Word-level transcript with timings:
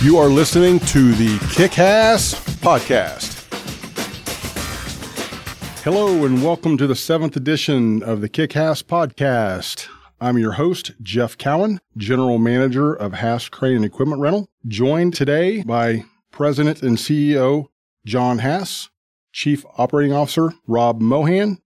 You 0.00 0.16
are 0.18 0.28
listening 0.28 0.78
to 0.78 1.10
the 1.10 1.44
Kick 1.52 1.76
Ass 1.80 2.34
Podcast. 2.60 3.34
Hello, 5.82 6.24
and 6.24 6.40
welcome 6.44 6.76
to 6.76 6.86
the 6.86 6.94
seventh 6.94 7.34
edition 7.34 8.04
of 8.04 8.20
the 8.20 8.28
Kick 8.28 8.56
Ass 8.56 8.80
Podcast. 8.80 9.88
I'm 10.20 10.38
your 10.38 10.52
host, 10.52 10.92
Jeff 11.02 11.36
Cowan, 11.36 11.80
General 11.96 12.38
Manager 12.38 12.94
of 12.94 13.14
Haas 13.14 13.48
Crane 13.48 13.74
and 13.74 13.84
Equipment 13.84 14.20
Rental, 14.20 14.48
joined 14.68 15.14
today 15.14 15.64
by 15.64 16.04
President 16.30 16.80
and 16.80 16.96
CEO 16.96 17.66
John 18.06 18.38
Haas, 18.38 18.90
Chief 19.32 19.64
Operating 19.78 20.12
Officer 20.12 20.52
Rob 20.68 21.00
Mohan, 21.00 21.58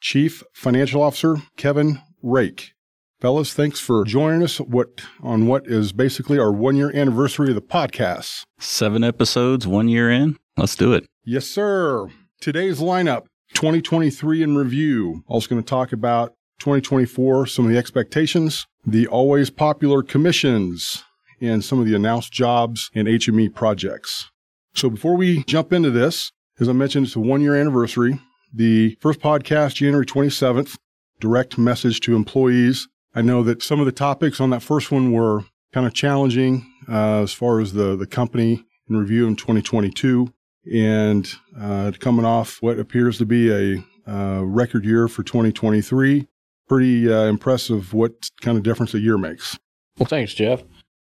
Chief 0.00 0.44
Financial 0.52 1.02
Officer 1.02 1.38
Kevin 1.56 2.00
Rake. 2.22 2.72
Fellas, 3.20 3.52
thanks 3.52 3.78
for 3.78 4.02
joining 4.06 4.42
us 4.42 4.58
what 4.60 5.02
on 5.22 5.46
what 5.46 5.66
is 5.66 5.92
basically 5.92 6.38
our 6.38 6.50
one 6.50 6.74
year 6.74 6.90
anniversary 6.96 7.50
of 7.50 7.54
the 7.54 7.60
podcast. 7.60 8.44
Seven 8.58 9.04
episodes, 9.04 9.66
one 9.66 9.88
year 9.88 10.10
in. 10.10 10.38
Let's 10.56 10.74
do 10.74 10.94
it. 10.94 11.04
Yes, 11.22 11.44
sir. 11.44 12.08
Today's 12.40 12.80
lineup, 12.80 13.26
2023 13.52 14.42
in 14.42 14.56
review. 14.56 15.22
Also 15.26 15.50
going 15.50 15.62
to 15.62 15.68
talk 15.68 15.92
about 15.92 16.32
2024, 16.60 17.44
some 17.44 17.66
of 17.66 17.70
the 17.70 17.76
expectations, 17.76 18.66
the 18.86 19.06
always 19.06 19.50
popular 19.50 20.02
commissions, 20.02 21.04
and 21.42 21.62
some 21.62 21.78
of 21.78 21.84
the 21.84 21.94
announced 21.94 22.32
jobs 22.32 22.90
and 22.94 23.06
HME 23.06 23.54
projects. 23.54 24.30
So 24.74 24.88
before 24.88 25.14
we 25.18 25.44
jump 25.44 25.74
into 25.74 25.90
this, 25.90 26.32
as 26.58 26.70
I 26.70 26.72
mentioned, 26.72 27.04
it's 27.04 27.16
a 27.16 27.20
one 27.20 27.42
year 27.42 27.54
anniversary. 27.54 28.18
The 28.50 28.96
first 29.02 29.20
podcast, 29.20 29.74
January 29.74 30.06
27th, 30.06 30.78
direct 31.20 31.58
message 31.58 32.00
to 32.00 32.16
employees 32.16 32.88
I 33.14 33.22
know 33.22 33.42
that 33.42 33.62
some 33.62 33.80
of 33.80 33.86
the 33.86 33.92
topics 33.92 34.40
on 34.40 34.50
that 34.50 34.62
first 34.62 34.90
one 34.90 35.12
were 35.12 35.44
kind 35.72 35.86
of 35.86 35.94
challenging 35.94 36.70
uh, 36.88 37.22
as 37.22 37.32
far 37.32 37.60
as 37.60 37.72
the, 37.72 37.96
the 37.96 38.06
company 38.06 38.64
in 38.88 38.96
review 38.96 39.26
in 39.26 39.36
2022 39.36 40.32
and 40.72 41.32
uh, 41.58 41.92
coming 41.98 42.24
off 42.24 42.58
what 42.60 42.78
appears 42.78 43.18
to 43.18 43.26
be 43.26 43.50
a 43.50 43.84
uh, 44.10 44.42
record 44.44 44.84
year 44.84 45.08
for 45.08 45.22
2023. 45.22 46.26
Pretty 46.68 47.12
uh, 47.12 47.24
impressive 47.24 47.92
what 47.92 48.30
kind 48.40 48.56
of 48.56 48.62
difference 48.62 48.94
a 48.94 49.00
year 49.00 49.18
makes. 49.18 49.58
Well, 49.98 50.06
thanks, 50.06 50.34
Jeff 50.34 50.62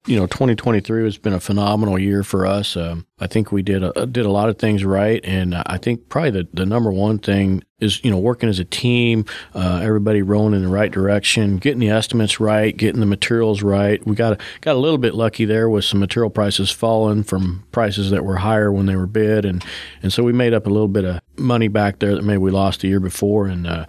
you 0.06 0.16
know, 0.16 0.26
2023 0.26 1.04
has 1.04 1.18
been 1.18 1.34
a 1.34 1.40
phenomenal 1.40 1.98
year 1.98 2.22
for 2.22 2.46
us. 2.46 2.76
Um, 2.76 3.06
I 3.20 3.26
think 3.26 3.52
we 3.52 3.62
did 3.62 3.82
a, 3.82 4.06
did 4.06 4.24
a 4.24 4.30
lot 4.30 4.48
of 4.48 4.58
things 4.58 4.84
right, 4.84 5.20
and 5.24 5.54
I 5.54 5.76
think 5.76 6.08
probably 6.08 6.30
the, 6.30 6.48
the 6.54 6.64
number 6.64 6.90
one 6.90 7.18
thing 7.18 7.62
is 7.80 8.02
you 8.04 8.10
know 8.10 8.18
working 8.18 8.48
as 8.48 8.58
a 8.58 8.64
team, 8.64 9.24
uh, 9.54 9.80
everybody 9.82 10.22
rolling 10.22 10.54
in 10.54 10.62
the 10.62 10.68
right 10.68 10.90
direction, 10.90 11.58
getting 11.58 11.80
the 11.80 11.90
estimates 11.90 12.40
right, 12.40 12.76
getting 12.76 13.00
the 13.00 13.06
materials 13.06 13.62
right. 13.62 14.04
We 14.06 14.14
got 14.14 14.40
got 14.60 14.76
a 14.76 14.78
little 14.78 14.98
bit 14.98 15.14
lucky 15.14 15.44
there 15.44 15.68
with 15.68 15.84
some 15.84 16.00
material 16.00 16.30
prices 16.30 16.70
falling 16.70 17.24
from 17.24 17.64
prices 17.72 18.10
that 18.10 18.24
were 18.24 18.36
higher 18.36 18.72
when 18.72 18.86
they 18.86 18.96
were 18.96 19.06
bid, 19.06 19.44
and 19.44 19.64
and 20.02 20.12
so 20.12 20.22
we 20.22 20.32
made 20.32 20.54
up 20.54 20.66
a 20.66 20.70
little 20.70 20.88
bit 20.88 21.04
of 21.04 21.20
money 21.36 21.68
back 21.68 21.98
there 21.98 22.14
that 22.14 22.24
maybe 22.24 22.38
we 22.38 22.50
lost 22.50 22.80
the 22.80 22.88
year 22.88 23.00
before, 23.00 23.46
and. 23.46 23.66
Uh, 23.66 23.86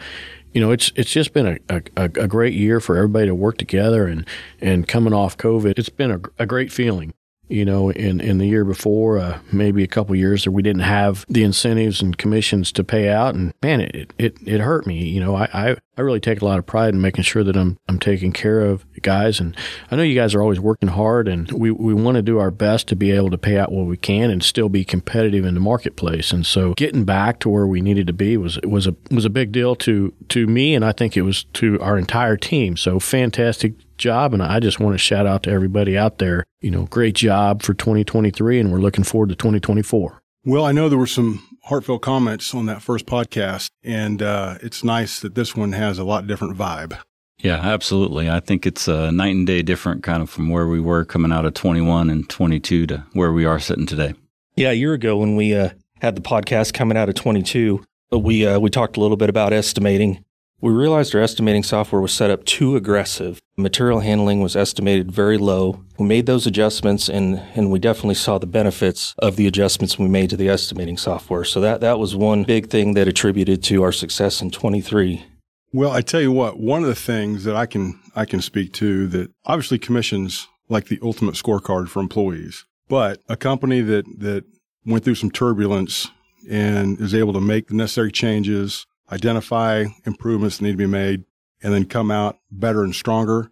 you 0.54 0.62
know, 0.62 0.72
it's 0.72 0.92
it's 0.96 1.12
just 1.12 1.34
been 1.34 1.60
a, 1.70 1.82
a, 1.96 2.04
a, 2.04 2.28
great 2.28 2.54
year 2.54 2.80
for 2.80 2.96
everybody 2.98 3.28
to 3.28 3.36
work 3.36 3.58
together 3.58 4.08
and, 4.08 4.26
and 4.60 4.88
coming 4.88 5.14
off 5.14 5.38
COVID, 5.38 5.78
it's 5.78 5.90
been 5.90 6.12
a, 6.12 6.20
a 6.40 6.46
great 6.46 6.72
feeling 6.72 7.14
you 7.50 7.66
know, 7.66 7.90
in, 7.90 8.22
in 8.22 8.38
the 8.38 8.46
year 8.46 8.64
before, 8.64 9.18
uh, 9.18 9.40
maybe 9.52 9.84
a 9.84 9.88
couple 9.88 10.16
years 10.16 10.44
that 10.44 10.52
we 10.52 10.62
didn't 10.62 10.84
have 10.84 11.26
the 11.28 11.44
incentives 11.44 12.02
and 12.02 12.18
commissions 12.18 12.72
to 12.72 12.84
pay 12.84 13.10
out. 13.10 13.34
And 13.34 13.54
man, 13.64 13.82
it, 13.82 14.14
it, 14.20 14.38
it 14.46 14.62
hurt 14.62 14.86
me. 14.86 15.04
You 15.04 15.20
know, 15.20 15.36
I, 15.36 15.50
I, 15.52 15.76
I 15.98 16.02
really 16.02 16.20
take 16.20 16.42
a 16.42 16.46
lot 16.46 16.60
of 16.60 16.68
pride 16.68 16.94
in 16.94 17.02
making 17.02 17.24
sure 17.24 17.44
that 17.44 17.58
I'm, 17.58 17.80
I'm 17.88 18.00
taking 18.00 18.32
care 18.32 18.62
of 18.62 18.86
guys. 19.02 19.40
And 19.40 19.58
I 19.90 19.96
know 19.96 20.04
you 20.04 20.14
guys 20.14 20.36
are 20.36 20.42
always 20.42 20.60
working 20.60 20.90
hard 20.90 21.28
and 21.28 21.52
we, 21.52 21.72
we 21.72 21.94
want 21.94 22.16
to 22.16 22.22
do 22.22 22.38
our 22.38 22.52
best 22.52 22.88
to 22.90 22.96
be 22.96 23.12
able 23.12 23.32
to 23.32 23.38
pay 23.38 23.58
out 23.58 23.72
what 23.72 23.88
we 23.88 23.98
can 23.98 24.30
and 24.30 24.44
still 24.44 24.70
be 24.70 24.86
competitive 24.86 25.44
in 25.44 25.56
the 25.56 25.60
marketplace. 25.60 26.32
And 26.32 26.46
so 26.46 26.76
getting 26.76 27.04
back 27.04 27.40
to 27.40 27.50
where 27.50 27.66
we 27.66 27.82
needed 27.82 28.06
to 28.08 28.14
be 28.14 28.38
was, 28.38 28.60
was 28.62 28.86
a, 28.86 28.96
was 29.10 29.26
a 29.26 29.30
big 29.30 29.52
deal 29.52 29.76
to, 29.78 30.14
to 30.30 30.46
me. 30.46 30.76
And 30.76 30.86
I 30.86 30.92
think 30.92 31.18
it 31.18 31.24
was 31.24 31.46
to 31.54 31.80
our 31.82 31.98
entire 31.98 32.38
team. 32.38 32.78
So 32.78 33.00
fantastic 33.00 33.74
job. 34.00 34.34
And 34.34 34.42
I 34.42 34.60
just 34.60 34.80
want 34.80 34.96
to 34.96 34.98
shout 34.98 35.28
out 35.28 35.44
to 35.44 35.52
everybody 35.52 35.98
out 35.98 36.18
there. 36.18 36.46
You 36.62 36.72
know, 36.72 36.86
great 36.86 37.16
job 37.16 37.62
for 37.62 37.74
2023, 37.74 38.60
and 38.60 38.72
we're 38.72 38.80
looking 38.80 39.04
forward 39.04 39.30
to 39.30 39.36
2024. 39.36 40.22
Well, 40.46 40.66
I 40.66 40.72
know 40.72 40.90
there 40.90 40.98
were 40.98 41.06
some 41.06 41.46
heartfelt 41.64 42.02
comments 42.02 42.56
on 42.56 42.66
that 42.66 42.82
first 42.82 43.06
podcast, 43.06 43.70
and 43.84 44.22
uh, 44.22 44.58
it's 44.64 44.84
nice 44.84 45.20
that 45.20 45.36
this 45.36 45.56
one 45.56 45.74
has 45.74 46.00
a 46.00 46.04
lot 46.04 46.26
different 46.26 46.58
vibe. 46.58 46.98
Yeah, 47.40 47.58
absolutely. 47.58 48.30
I 48.30 48.40
think 48.40 48.66
it's 48.66 48.88
a 48.88 49.12
night 49.12 49.36
and 49.36 49.48
day 49.48 49.62
different 49.62 50.04
kind 50.04 50.22
of 50.22 50.30
from 50.30 50.50
where 50.50 50.68
we 50.68 50.80
were 50.80 51.06
coming 51.06 51.32
out 51.32 51.46
of 51.46 51.54
21 51.54 52.10
and 52.10 52.28
22 52.30 52.88
to 52.88 53.06
where 53.14 53.32
we 53.32 53.46
are 53.46 53.60
sitting 53.60 53.86
today. 53.86 54.14
Yeah, 54.56 54.72
a 54.72 54.74
year 54.74 54.94
ago 54.94 55.18
when 55.18 55.36
we 55.36 55.56
uh, 55.56 55.70
had 56.02 56.16
the 56.16 56.22
podcast 56.22 56.74
coming 56.74 56.98
out 56.98 57.08
of 57.08 57.16
22, 57.16 57.84
we 58.12 58.46
uh, 58.46 58.60
we 58.60 58.70
talked 58.70 58.98
a 58.98 59.00
little 59.00 59.18
bit 59.18 59.30
about 59.30 59.54
estimating 59.54 60.26
we 60.62 60.72
realized 60.72 61.16
our 61.16 61.22
estimating 61.22 61.64
software 61.64 62.02
was 62.02 62.12
set 62.12 62.30
up 62.30 62.44
too 62.44 62.76
aggressive. 62.76 63.40
Material 63.58 64.02
handling 64.02 64.42
was 64.42 64.56
estimated 64.56 65.12
very 65.12 65.38
low. 65.38 65.84
We 65.98 66.06
made 66.06 66.26
those 66.26 66.46
adjustments 66.46 67.10
and, 67.10 67.40
and 67.56 67.72
we 67.72 67.80
definitely 67.80 68.16
saw 68.16 68.38
the 68.38 68.48
benefits 68.48 69.16
of 69.20 69.36
the 69.36 69.48
adjustments 69.48 69.98
we 69.98 70.08
made 70.08 70.30
to 70.32 70.38
the 70.38 70.50
estimating 70.50 70.98
software. 70.98 71.44
So 71.44 71.62
that, 71.62 71.82
that 71.82 72.00
was 72.00 72.16
one 72.16 72.44
big 72.44 72.70
thing 72.70 72.94
that 72.94 73.08
attributed 73.08 73.64
to 73.64 73.84
our 73.84 73.92
success 73.92 74.42
in 74.42 74.52
23. 74.52 75.26
Well, 75.72 75.92
I 75.92 76.02
tell 76.02 76.22
you 76.22 76.32
what, 76.32 76.60
one 76.60 76.82
of 76.82 76.90
the 76.90 76.96
things 76.96 77.44
that 77.44 77.56
I 77.56 77.66
can, 77.66 78.00
I 78.16 78.26
can 78.26 78.42
speak 78.42 78.74
to 78.74 79.08
that 79.08 79.32
obviously 79.46 79.78
commissions 79.78 80.48
like 80.68 80.86
the 80.86 81.00
ultimate 81.02 81.36
scorecard 81.36 81.90
for 81.90 82.00
employees, 82.00 82.66
but 82.88 83.22
a 83.30 83.38
company 83.38 83.82
that, 83.82 84.06
that 84.20 84.46
went 84.86 85.04
through 85.04 85.16
some 85.16 85.32
turbulence 85.32 86.10
and 86.50 87.00
is 87.00 87.14
able 87.14 87.34
to 87.34 87.42
make 87.42 87.68
the 87.68 87.76
necessary 87.76 88.12
changes, 88.12 88.86
identify 89.12 89.86
improvements 90.06 90.58
that 90.58 90.66
need 90.66 90.72
to 90.72 90.78
be 90.78 90.86
made, 90.86 91.24
and 91.62 91.74
then 91.74 91.86
come 91.86 92.12
out 92.12 92.40
better 92.52 92.84
and 92.84 92.96
stronger 92.96 93.52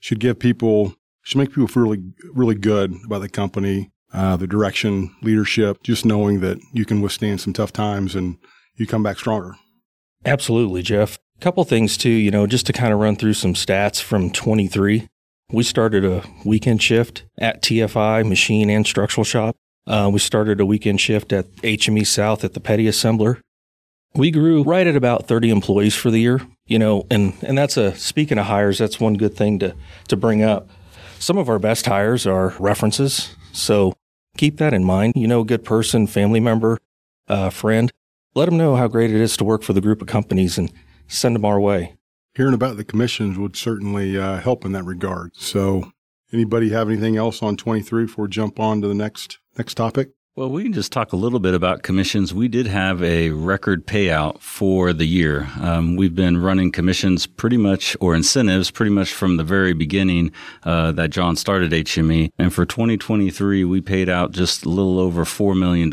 should 0.00 0.20
give 0.20 0.38
people, 0.38 0.94
should 1.22 1.38
make 1.38 1.50
people 1.50 1.66
feel 1.66 1.82
really, 1.82 2.02
really 2.32 2.54
good 2.54 2.94
about 3.04 3.20
the 3.20 3.28
company, 3.28 3.90
uh, 4.12 4.36
the 4.36 4.46
direction, 4.46 5.14
leadership, 5.22 5.82
just 5.82 6.04
knowing 6.04 6.40
that 6.40 6.58
you 6.72 6.84
can 6.84 7.00
withstand 7.00 7.40
some 7.40 7.52
tough 7.52 7.72
times 7.72 8.14
and 8.14 8.36
you 8.76 8.86
come 8.86 9.02
back 9.02 9.18
stronger. 9.18 9.56
Absolutely, 10.24 10.82
Jeff. 10.82 11.18
A 11.38 11.40
couple 11.40 11.64
things 11.64 11.96
too, 11.96 12.10
you 12.10 12.30
know, 12.30 12.46
just 12.46 12.66
to 12.66 12.72
kind 12.72 12.92
of 12.92 12.98
run 12.98 13.16
through 13.16 13.34
some 13.34 13.54
stats 13.54 14.00
from 14.00 14.30
23. 14.30 15.08
We 15.52 15.62
started 15.62 16.04
a 16.04 16.24
weekend 16.44 16.82
shift 16.82 17.24
at 17.38 17.62
TFI 17.62 18.26
Machine 18.28 18.68
and 18.70 18.86
Structural 18.86 19.24
Shop. 19.24 19.56
Uh, 19.86 20.10
we 20.12 20.18
started 20.18 20.60
a 20.60 20.66
weekend 20.66 21.00
shift 21.00 21.32
at 21.32 21.50
HME 21.56 22.06
South 22.06 22.42
at 22.44 22.54
the 22.54 22.60
PeddiAssembler 22.60 23.40
we 24.16 24.30
grew 24.30 24.62
right 24.62 24.86
at 24.86 24.96
about 24.96 25.26
30 25.26 25.50
employees 25.50 25.94
for 25.94 26.10
the 26.10 26.18
year, 26.18 26.40
you 26.66 26.78
know, 26.78 27.06
and, 27.10 27.34
and 27.42 27.56
that's 27.56 27.76
a, 27.76 27.94
speaking 27.96 28.38
of 28.38 28.46
hires, 28.46 28.78
that's 28.78 28.98
one 28.98 29.14
good 29.14 29.34
thing 29.34 29.58
to, 29.60 29.74
to 30.08 30.16
bring 30.16 30.42
up. 30.42 30.68
Some 31.18 31.38
of 31.38 31.48
our 31.48 31.58
best 31.58 31.86
hires 31.86 32.26
are 32.26 32.54
references. 32.58 33.34
So 33.52 33.94
keep 34.36 34.58
that 34.58 34.74
in 34.74 34.84
mind. 34.84 35.14
You 35.16 35.26
know, 35.26 35.40
a 35.40 35.44
good 35.44 35.64
person, 35.64 36.06
family 36.06 36.40
member, 36.40 36.78
uh, 37.28 37.50
friend, 37.50 37.92
let 38.34 38.46
them 38.46 38.56
know 38.56 38.76
how 38.76 38.88
great 38.88 39.10
it 39.10 39.20
is 39.20 39.36
to 39.38 39.44
work 39.44 39.62
for 39.62 39.72
the 39.72 39.80
group 39.80 40.02
of 40.02 40.08
companies 40.08 40.58
and 40.58 40.72
send 41.08 41.34
them 41.34 41.44
our 41.44 41.60
way. 41.60 41.94
Hearing 42.34 42.54
about 42.54 42.76
the 42.76 42.84
commissions 42.84 43.38
would 43.38 43.56
certainly 43.56 44.18
uh, 44.18 44.36
help 44.36 44.64
in 44.64 44.72
that 44.72 44.84
regard. 44.84 45.34
So 45.36 45.90
anybody 46.32 46.68
have 46.70 46.88
anything 46.88 47.16
else 47.16 47.42
on 47.42 47.56
23 47.56 48.04
before 48.04 48.24
we 48.24 48.30
jump 48.30 48.60
on 48.60 48.82
to 48.82 48.88
the 48.88 48.94
next, 48.94 49.38
next 49.56 49.74
topic? 49.74 50.10
Well, 50.36 50.50
we 50.50 50.64
can 50.64 50.74
just 50.74 50.92
talk 50.92 51.14
a 51.14 51.16
little 51.16 51.38
bit 51.40 51.54
about 51.54 51.82
commissions. 51.82 52.34
We 52.34 52.46
did 52.46 52.66
have 52.66 53.02
a 53.02 53.30
record 53.30 53.86
payout 53.86 54.38
for 54.42 54.92
the 54.92 55.06
year. 55.06 55.48
Um, 55.58 55.96
we've 55.96 56.14
been 56.14 56.42
running 56.42 56.72
commissions 56.72 57.26
pretty 57.26 57.56
much, 57.56 57.96
or 58.00 58.14
incentives 58.14 58.70
pretty 58.70 58.90
much 58.90 59.14
from 59.14 59.38
the 59.38 59.44
very 59.44 59.72
beginning 59.72 60.32
uh, 60.62 60.92
that 60.92 61.08
John 61.08 61.36
started 61.36 61.72
HME. 61.72 62.32
And 62.38 62.52
for 62.52 62.66
2023, 62.66 63.64
we 63.64 63.80
paid 63.80 64.10
out 64.10 64.32
just 64.32 64.66
a 64.66 64.68
little 64.68 64.98
over 64.98 65.24
$4 65.24 65.58
million 65.58 65.90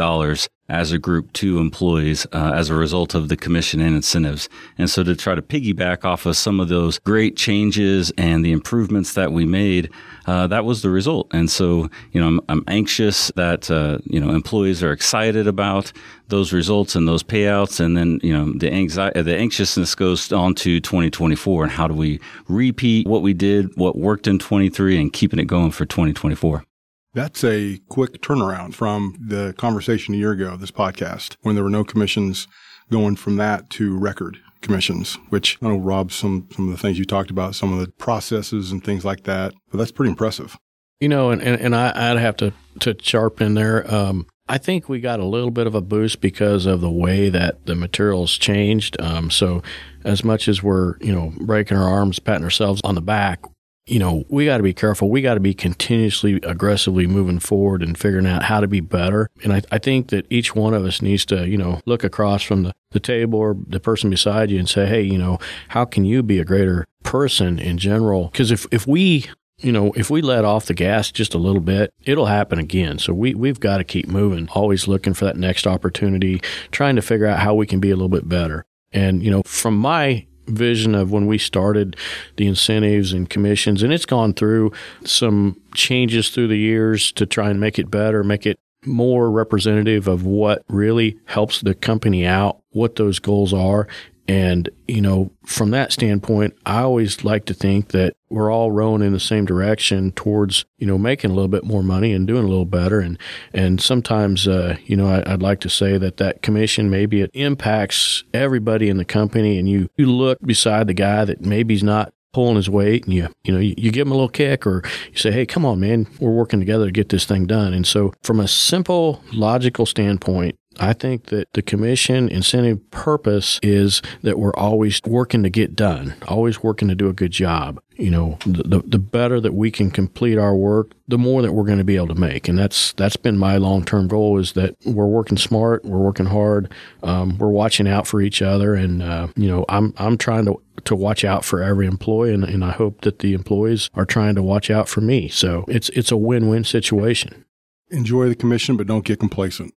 as 0.74 0.92
a 0.92 0.98
group 0.98 1.32
to 1.34 1.60
employees 1.60 2.26
uh, 2.34 2.52
as 2.56 2.72
a 2.72 2.74
result 2.74 3.14
of 3.14 3.30
the 3.30 3.38
commission 3.38 3.80
and 3.80 3.96
incentives. 3.96 4.50
And 4.76 4.90
so 4.90 5.04
to 5.04 5.16
try 5.16 5.36
to 5.36 5.42
piggyback 5.42 6.04
off 6.04 6.26
of 6.26 6.36
some 6.36 6.60
of 6.60 6.68
those 6.68 6.98
great 6.98 7.38
changes 7.38 8.12
and 8.18 8.44
the 8.44 8.52
improvements 8.52 9.14
that 9.14 9.32
we 9.32 9.46
made, 9.46 9.92
uh, 10.26 10.48
that 10.48 10.66
was 10.66 10.82
the 10.82 10.90
result. 10.90 11.28
And 11.32 11.48
so, 11.48 11.92
you 12.12 12.20
know, 12.20 12.28
I'm, 12.28 12.42
I'm 12.50 12.64
anxious 12.68 13.32
that, 13.36 13.70
uh, 13.70 14.00
you 14.06 14.20
know, 14.20 14.34
employees 14.34 14.82
are 14.82 14.92
excited 14.92 15.46
about 15.46 15.94
those 16.30 16.52
results 16.52 16.96
and 16.96 17.08
those 17.08 17.22
payouts. 17.22 17.80
And 17.80 17.96
then, 17.96 18.20
you 18.24 18.34
know, 18.36 18.52
the 18.54 18.74
anxiety, 18.74 19.22
the 19.22 19.38
anxiousness 19.38 19.94
goes 19.94 20.32
on 20.32 20.56
to 20.56 20.80
2024 20.80 21.64
and 21.64 21.72
how 21.72 21.88
do 21.88 21.94
we 21.94 22.20
repeat 22.48 23.08
what 23.08 23.22
we 23.22 23.34
did, 23.36 23.70
what 23.78 23.96
worked 23.96 24.26
in 24.26 24.40
23 24.40 25.00
and 25.00 25.14
keeping 25.14 25.38
it 25.38 25.46
going 25.46 25.70
for 25.70 25.86
2024. 25.86 26.64
That's 27.14 27.44
a 27.44 27.80
quick 27.90 28.22
turnaround 28.22 28.74
from 28.74 29.16
the 29.20 29.54
conversation 29.58 30.16
a 30.16 30.18
year 30.18 30.32
ago, 30.32 30.54
of 30.54 30.60
this 30.60 30.72
podcast, 30.72 31.36
when 31.42 31.54
there 31.54 31.64
were 31.64 31.70
no 31.70 31.84
commissions 31.84 32.48
going 32.92 33.16
from 33.16 33.36
that 33.38 33.70
to 33.72 33.98
record 33.98 34.40
commissions, 34.62 35.20
which 35.30 35.58
I 35.62 35.68
know 35.68 35.78
Rob, 35.78 36.12
some, 36.12 36.48
some 36.56 36.68
of 36.68 36.72
the 36.72 36.82
things 36.82 36.98
you 36.98 37.06
talked 37.06 37.30
about, 37.30 37.54
some 37.54 37.72
of 37.72 37.80
the 37.80 37.92
processes 37.92 38.72
and 38.72 38.84
things 38.84 39.06
like 39.06 39.24
that, 39.24 39.54
but 39.72 39.78
that's 39.78 39.92
pretty 39.92 40.10
impressive. 40.10 40.58
You 41.00 41.10
know, 41.10 41.30
and, 41.30 41.42
and, 41.42 41.62
and 41.62 41.76
I, 41.76 42.14
would 42.14 42.22
have 42.22 42.38
to, 42.38 42.54
to 42.80 42.96
sharpen 43.00 43.54
there. 43.54 43.94
Um, 43.94 44.26
I 44.48 44.58
think 44.58 44.90
we 44.90 45.00
got 45.00 45.20
a 45.20 45.26
little 45.26 45.52
bit 45.52 45.68
of 45.68 45.76
a 45.76 45.82
boost 45.82 46.20
because 46.20 46.66
of 46.66 46.82
the 46.82 46.90
way 46.90 47.30
that 47.30 47.66
the 47.66 47.76
materials 47.76 48.38
changed. 48.38 49.00
Um, 49.00 49.30
so, 49.30 49.62
as 50.04 50.24
much 50.24 50.48
as 50.48 50.62
we're, 50.62 50.98
you 51.00 51.14
know, 51.14 51.34
breaking 51.40 51.78
our 51.78 51.88
arms, 51.88 52.20
patting 52.20 52.44
ourselves 52.44 52.82
on 52.84 52.96
the 52.96 53.02
back, 53.02 53.44
you 53.86 54.00
know, 54.00 54.24
we 54.30 54.46
got 54.46 54.58
to 54.58 54.64
be 54.64 54.74
careful. 54.74 55.10
We 55.10 55.22
got 55.22 55.34
to 55.34 55.40
be 55.40 55.54
continuously 55.54 56.36
aggressively 56.44 57.06
moving 57.06 57.40
forward 57.40 57.84
and 57.84 57.98
figuring 57.98 58.28
out 58.28 58.44
how 58.44 58.62
to 58.62 58.68
be 58.68 58.80
better. 58.80 59.30
And 59.44 59.54
I, 59.54 59.62
I 59.72 59.78
think 59.78 60.10
that 60.10 60.26
each 60.30 60.56
one 60.56 60.74
of 60.74 60.86
us 60.86 61.02
needs 61.02 61.26
to, 61.26 61.48
you 61.48 61.58
know, 61.58 61.82
look 61.86 62.04
across 62.04 62.44
from 62.44 62.64
the, 62.64 62.74
the 62.92 63.00
table 63.00 63.40
or 63.40 63.58
the 63.68 63.80
person 63.80 64.10
beside 64.10 64.52
you 64.52 64.60
and 64.60 64.70
say, 64.70 64.86
hey, 64.86 65.02
you 65.02 65.18
know, 65.18 65.38
how 65.70 65.84
can 65.84 66.06
you 66.06 66.24
be 66.24 66.40
a 66.40 66.46
greater 66.46 66.86
person 67.04 67.60
in 67.60 67.78
general? 67.78 68.28
Because 68.28 68.52
if, 68.52 68.66
if 68.72 68.88
we 68.88 69.26
you 69.60 69.72
know, 69.72 69.94
if 69.96 70.10
we 70.10 70.22
let 70.22 70.44
off 70.44 70.66
the 70.66 70.74
gas 70.74 71.12
just 71.12 71.34
a 71.34 71.38
little 71.38 71.62
bit, 71.62 71.94
it'll 72.04 72.26
happen 72.26 72.60
again. 72.60 73.00
So 73.00 73.14
we, 73.14 73.34
we've 73.34 73.60
got 73.60 73.78
to 73.78 73.84
keep 73.84 74.08
moving, 74.08 74.50
always 74.50 74.88
looking 74.88 75.14
for 75.14 75.26
that 75.26 75.38
next 75.38 75.66
opportunity, 75.66 76.42
trying 76.72 76.98
to 76.98 77.02
figure 77.02 77.28
out 77.28 77.40
how 77.40 77.54
we 77.54 77.66
can 77.66 77.80
be 77.80 77.90
a 77.90 77.96
little 77.96 78.10
bit 78.10 78.28
better. 78.28 78.66
And, 78.92 79.24
you 79.24 79.32
know, 79.32 79.44
from 79.44 79.78
my 79.78 80.26
vision 80.48 80.96
of 80.96 81.12
when 81.12 81.26
we 81.28 81.38
started 81.38 81.96
the 82.38 82.48
incentives 82.48 83.14
and 83.14 83.30
commissions, 83.30 83.84
and 83.84 83.94
it's 83.94 84.06
gone 84.06 84.34
through 84.34 84.72
some 85.04 85.60
changes 85.74 86.30
through 86.30 86.48
the 86.48 86.58
years 86.58 87.12
to 87.14 87.26
try 87.26 87.50
and 87.50 87.60
make 87.60 87.80
it 87.80 87.90
better, 87.90 88.24
make 88.24 88.46
it 88.46 88.58
more 88.86 89.32
representative 89.32 90.08
of 90.08 90.26
what 90.26 90.64
really 90.68 91.18
helps 91.26 91.62
the 91.62 91.74
company 91.74 92.26
out, 92.26 92.60
what 92.72 92.96
those 92.96 93.20
goals 93.20 93.54
are, 93.54 93.88
and, 94.28 94.70
you 94.88 95.02
know, 95.02 95.32
from 95.46 95.72
that 95.72 95.92
standpoint, 95.92 96.56
I 96.66 96.82
always 96.82 97.26
like 97.26 97.46
to 97.46 97.54
think 97.54 97.90
that 97.90 98.16
we're 98.30 98.52
all 98.52 98.72
rowing 98.72 99.02
in 99.02 99.12
the 99.12 99.20
same 99.20 99.46
direction 99.46 100.12
towards, 100.14 100.66
you 100.78 100.88
know, 100.88 100.98
making 100.98 101.32
a 101.32 101.34
little 101.34 101.50
bit 101.50 101.66
more 101.66 101.84
money 101.84 102.14
and 102.14 102.26
doing 102.26 102.46
a 102.46 102.48
little 102.48 102.66
better. 102.66 103.02
And, 103.02 103.20
and 103.54 103.82
sometimes, 103.82 104.48
uh, 104.48 104.78
you 104.86 104.96
know, 104.96 105.08
I, 105.08 105.32
would 105.32 105.42
like 105.42 105.60
to 105.62 105.70
say 105.70 105.98
that 105.98 106.18
that 106.18 106.42
commission, 106.42 106.90
maybe 106.90 107.22
it 107.22 107.32
impacts 107.34 108.24
everybody 108.34 108.88
in 108.88 108.98
the 108.98 109.06
company. 109.06 109.58
And 109.58 109.68
you, 109.68 109.90
you 109.98 110.06
look 110.06 110.40
beside 110.42 110.88
the 110.88 110.94
guy 110.94 111.26
that 111.26 111.42
maybe 111.42 111.74
he's 111.74 111.84
not 111.84 112.14
pulling 112.34 112.56
his 112.56 112.70
weight 112.70 113.06
and 113.06 113.14
you 113.14 113.30
you 113.44 113.54
know 113.54 113.60
you, 113.60 113.76
you, 113.78 113.92
give 113.92 114.08
him 114.08 114.12
a 114.12 114.16
little 114.16 114.28
kick 114.28 114.66
or 114.66 114.82
you 115.12 115.18
say 115.18 115.32
hey 115.32 115.46
come 115.46 115.64
on 115.64 115.80
man 115.80 116.08
we're 116.20 116.32
working 116.32 116.60
together 116.60 116.88
to 116.88 116.92
get 116.92 117.10
this 117.10 117.26
thing 117.26 117.46
done 117.46 117.74
and 117.76 117.86
so 117.86 118.12
from 118.24 118.40
a 118.40 118.48
simple 118.48 119.22
logical 119.32 119.86
standpoint 119.86 120.58
I 120.80 120.94
think 120.94 121.26
that 121.28 121.52
the 121.54 121.62
commission 121.62 122.30
incentive 122.30 122.90
purpose 122.92 123.60
is 123.62 124.02
that 124.22 124.40
we're 124.40 124.56
always 124.56 125.02
working 125.06 125.44
to 125.44 125.50
get 125.50 125.76
done, 125.76 126.16
always 126.28 126.64
working 126.64 126.88
to 126.88 126.96
do 126.96 127.10
a 127.10 127.14
good 127.14 127.32
job. 127.32 127.82
You 127.96 128.10
know, 128.10 128.38
the, 128.46 128.82
the 128.86 128.98
better 128.98 129.40
that 129.40 129.54
we 129.54 129.70
can 129.70 129.92
complete 129.92 130.38
our 130.38 130.56
work, 130.56 130.94
the 131.08 131.18
more 131.18 131.44
that 131.44 131.54
we're 131.54 131.66
going 131.66 131.78
to 131.78 131.84
be 131.84 131.96
able 131.96 132.08
to 132.08 132.16
make. 132.16 132.48
And 132.48 132.58
that's, 132.58 132.94
that's 132.94 133.16
been 133.16 133.38
my 133.38 133.58
long 133.58 133.86
term 133.86 134.08
goal 134.08 134.40
is 134.40 134.54
that 134.54 134.76
we're 134.86 135.06
working 135.06 135.38
smart, 135.38 135.86
we're 135.86 136.00
working 136.00 136.26
hard, 136.26 136.74
um, 137.04 137.38
we're 137.38 137.50
watching 137.50 137.88
out 137.88 138.08
for 138.08 138.20
each 138.20 138.42
other. 138.42 138.74
And, 138.74 139.04
uh, 139.04 139.28
you 139.36 139.48
know, 139.48 139.64
I'm, 139.70 139.94
I'm 139.98 140.18
trying 140.18 140.46
to, 140.46 140.60
to 140.86 140.96
watch 140.96 141.24
out 141.24 141.46
for 141.46 141.62
every 141.62 141.86
employee 141.86 142.34
and, 142.34 142.44
and 142.44 142.66
I 142.66 142.72
hope 142.72 143.02
that 143.02 143.20
the 143.20 143.34
employees 143.34 143.92
are 143.94 144.06
trying 144.06 144.34
to 144.36 144.44
watch 144.44 144.72
out 144.72 144.90
for 144.90 145.02
me. 145.02 145.28
So 145.28 145.66
it's, 145.68 145.90
it's 145.90 146.12
a 146.12 146.18
win-win 146.18 146.64
situation. 146.64 147.46
Enjoy 147.92 148.28
the 148.28 148.36
commission, 148.36 148.76
but 148.76 148.88
don't 148.88 149.06
get 149.06 149.20
complacent. 149.20 149.72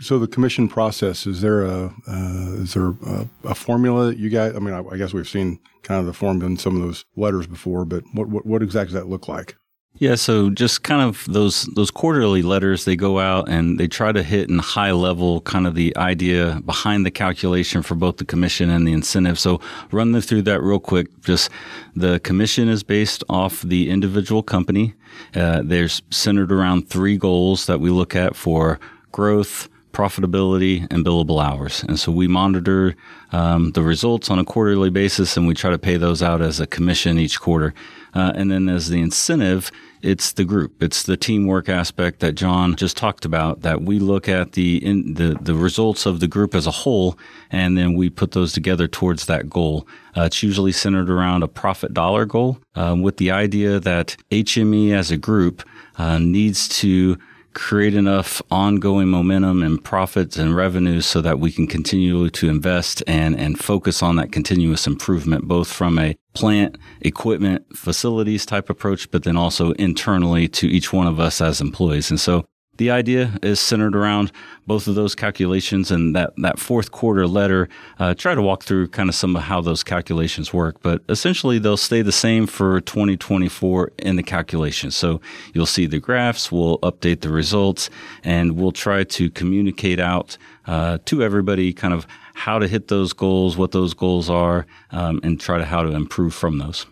So 0.00 0.18
the 0.18 0.26
commission 0.26 0.68
process 0.68 1.26
is 1.26 1.40
there 1.40 1.64
a 1.64 1.94
uh, 2.08 2.62
is 2.62 2.74
there 2.74 2.94
a, 3.06 3.28
a, 3.44 3.54
formula 3.54 4.06
that 4.06 4.18
you 4.18 4.28
guys? 4.28 4.54
I 4.56 4.58
mean, 4.58 4.74
I, 4.74 4.82
I, 4.92 4.96
guess 4.96 5.14
we've 5.14 5.28
seen 5.28 5.60
kind 5.82 6.00
of 6.00 6.06
the 6.06 6.12
formula 6.12 6.50
in 6.50 6.56
some 6.56 6.74
of 6.74 6.82
those 6.82 7.04
letters 7.16 7.46
before, 7.46 7.84
but 7.84 8.02
what 8.12 8.28
what, 8.28 8.44
what 8.44 8.62
exactly 8.62 8.92
does 8.92 9.02
that 9.02 9.08
look 9.08 9.28
like? 9.28 9.54
Yeah, 9.96 10.16
so 10.16 10.50
just 10.50 10.82
kind 10.82 11.02
of 11.02 11.24
those 11.28 11.66
those 11.76 11.92
quarterly 11.92 12.42
letters, 12.42 12.84
they 12.84 12.96
go 12.96 13.20
out 13.20 13.48
and 13.48 13.78
they 13.78 13.86
try 13.86 14.10
to 14.10 14.24
hit 14.24 14.50
in 14.50 14.58
high 14.58 14.90
level 14.90 15.40
kind 15.42 15.68
of 15.68 15.76
the 15.76 15.96
idea 15.96 16.60
behind 16.66 17.06
the 17.06 17.12
calculation 17.12 17.80
for 17.80 17.94
both 17.94 18.16
the 18.16 18.24
commission 18.24 18.70
and 18.70 18.88
the 18.88 18.92
incentive. 18.92 19.38
So 19.38 19.60
run 19.92 20.10
them 20.10 20.20
through 20.20 20.42
that 20.42 20.60
real 20.62 20.80
quick. 20.80 21.06
Just 21.20 21.48
the 21.94 22.18
commission 22.18 22.68
is 22.68 22.82
based 22.82 23.22
off 23.28 23.62
the 23.62 23.88
individual 23.88 24.42
company. 24.42 24.94
Uh, 25.32 25.62
there's 25.64 26.02
centered 26.10 26.50
around 26.50 26.88
three 26.88 27.16
goals 27.16 27.66
that 27.66 27.78
we 27.78 27.90
look 27.90 28.16
at 28.16 28.34
for 28.34 28.80
growth, 29.12 29.68
profitability 29.94 30.86
and 30.90 31.04
billable 31.04 31.42
hours. 31.42 31.84
And 31.84 31.98
so 31.98 32.12
we 32.12 32.28
monitor 32.28 32.94
um, 33.32 33.70
the 33.72 33.82
results 33.82 34.28
on 34.28 34.38
a 34.38 34.44
quarterly 34.44 34.90
basis 34.90 35.36
and 35.36 35.46
we 35.46 35.54
try 35.54 35.70
to 35.70 35.78
pay 35.78 35.96
those 35.96 36.22
out 36.22 36.42
as 36.42 36.60
a 36.60 36.66
commission 36.66 37.18
each 37.18 37.40
quarter. 37.40 37.72
Uh, 38.12 38.32
and 38.34 38.50
then 38.50 38.68
as 38.68 38.90
the 38.90 39.00
incentive, 39.00 39.70
it's 40.02 40.32
the 40.32 40.44
group. 40.44 40.82
It's 40.82 41.04
the 41.04 41.16
teamwork 41.16 41.68
aspect 41.68 42.20
that 42.20 42.32
John 42.32 42.76
just 42.76 42.96
talked 42.96 43.24
about 43.24 43.62
that 43.62 43.82
we 43.82 43.98
look 43.98 44.28
at 44.28 44.52
the, 44.52 44.84
in, 44.84 45.14
the, 45.14 45.36
the 45.40 45.54
results 45.54 46.04
of 46.04 46.20
the 46.20 46.28
group 46.28 46.54
as 46.54 46.66
a 46.66 46.70
whole 46.70 47.16
and 47.50 47.78
then 47.78 47.94
we 47.94 48.10
put 48.10 48.32
those 48.32 48.52
together 48.52 48.86
towards 48.86 49.26
that 49.26 49.48
goal. 49.48 49.86
Uh, 50.16 50.22
it's 50.22 50.42
usually 50.42 50.72
centered 50.72 51.08
around 51.08 51.42
a 51.42 51.48
profit 51.48 51.94
dollar 51.94 52.26
goal 52.26 52.58
um, 52.74 53.00
with 53.00 53.16
the 53.16 53.30
idea 53.30 53.80
that 53.80 54.16
HME 54.30 54.92
as 54.92 55.10
a 55.10 55.16
group 55.16 55.66
uh, 55.96 56.18
needs 56.18 56.68
to 56.68 57.16
create 57.54 57.94
enough 57.94 58.42
ongoing 58.50 59.08
momentum 59.08 59.62
and 59.62 59.82
profits 59.82 60.36
and 60.36 60.54
revenues 60.54 61.06
so 61.06 61.20
that 61.20 61.38
we 61.38 61.50
can 61.50 61.66
continue 61.66 62.28
to 62.30 62.48
invest 62.48 63.02
and, 63.06 63.38
and 63.38 63.58
focus 63.58 64.02
on 64.02 64.16
that 64.16 64.32
continuous 64.32 64.86
improvement, 64.86 65.46
both 65.46 65.72
from 65.72 65.98
a 65.98 66.16
plant, 66.34 66.76
equipment, 67.00 67.64
facilities 67.76 68.44
type 68.44 68.68
approach, 68.68 69.10
but 69.10 69.22
then 69.22 69.36
also 69.36 69.72
internally 69.72 70.48
to 70.48 70.66
each 70.66 70.92
one 70.92 71.06
of 71.06 71.20
us 71.20 71.40
as 71.40 71.60
employees. 71.60 72.10
And 72.10 72.20
so 72.20 72.44
the 72.76 72.90
idea 72.90 73.38
is 73.42 73.60
centered 73.60 73.94
around 73.94 74.32
both 74.66 74.86
of 74.86 74.94
those 74.94 75.14
calculations 75.14 75.90
and 75.90 76.14
that, 76.16 76.32
that 76.38 76.58
fourth 76.58 76.90
quarter 76.90 77.26
letter. 77.26 77.68
Uh, 77.98 78.14
try 78.14 78.34
to 78.34 78.42
walk 78.42 78.64
through 78.64 78.88
kind 78.88 79.08
of 79.08 79.14
some 79.14 79.36
of 79.36 79.42
how 79.42 79.60
those 79.60 79.84
calculations 79.84 80.52
work, 80.52 80.82
but 80.82 81.02
essentially 81.08 81.58
they'll 81.58 81.76
stay 81.76 82.02
the 82.02 82.12
same 82.12 82.46
for 82.46 82.80
2024 82.80 83.92
in 83.98 84.16
the 84.16 84.22
calculation. 84.22 84.90
So 84.90 85.20
you'll 85.52 85.66
see 85.66 85.86
the 85.86 86.00
graphs, 86.00 86.50
we'll 86.50 86.78
update 86.78 87.20
the 87.20 87.30
results, 87.30 87.90
and 88.22 88.52
we'll 88.52 88.72
try 88.72 89.04
to 89.04 89.30
communicate 89.30 90.00
out 90.00 90.36
uh, 90.66 90.98
to 91.04 91.22
everybody 91.22 91.72
kind 91.72 91.94
of 91.94 92.06
how 92.34 92.58
to 92.58 92.66
hit 92.66 92.88
those 92.88 93.12
goals, 93.12 93.56
what 93.56 93.70
those 93.70 93.94
goals 93.94 94.28
are, 94.28 94.66
um, 94.90 95.20
and 95.22 95.40
try 95.40 95.58
to 95.58 95.64
how 95.64 95.82
to 95.82 95.92
improve 95.92 96.34
from 96.34 96.58
those. 96.58 96.86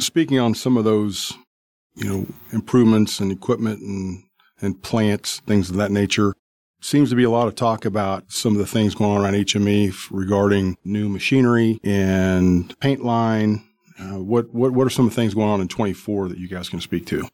Speaking 0.00 0.40
on 0.40 0.54
some 0.54 0.76
of 0.76 0.84
those, 0.84 1.32
you 1.94 2.08
know, 2.08 2.26
improvements 2.52 3.20
and 3.20 3.30
equipment 3.30 3.80
and 3.80 4.23
and 4.64 4.82
plants, 4.82 5.40
things 5.40 5.70
of 5.70 5.76
that 5.76 5.90
nature. 5.90 6.34
Seems 6.80 7.10
to 7.10 7.16
be 7.16 7.24
a 7.24 7.30
lot 7.30 7.48
of 7.48 7.54
talk 7.54 7.84
about 7.84 8.30
some 8.30 8.52
of 8.52 8.58
the 8.58 8.66
things 8.66 8.94
going 8.94 9.10
on 9.10 9.24
around 9.24 9.34
HME 9.34 10.08
regarding 10.10 10.76
new 10.84 11.08
machinery 11.08 11.80
and 11.82 12.78
paint 12.80 13.04
line. 13.04 13.64
Uh, 13.98 14.18
what, 14.18 14.52
what, 14.52 14.72
what 14.72 14.86
are 14.86 14.90
some 14.90 15.06
of 15.06 15.12
the 15.12 15.16
things 15.16 15.34
going 15.34 15.48
on 15.48 15.60
in 15.60 15.68
24 15.68 16.28
that 16.28 16.38
you 16.38 16.48
guys 16.48 16.68
can 16.68 16.80
speak 16.80 17.06
to? 17.06 17.26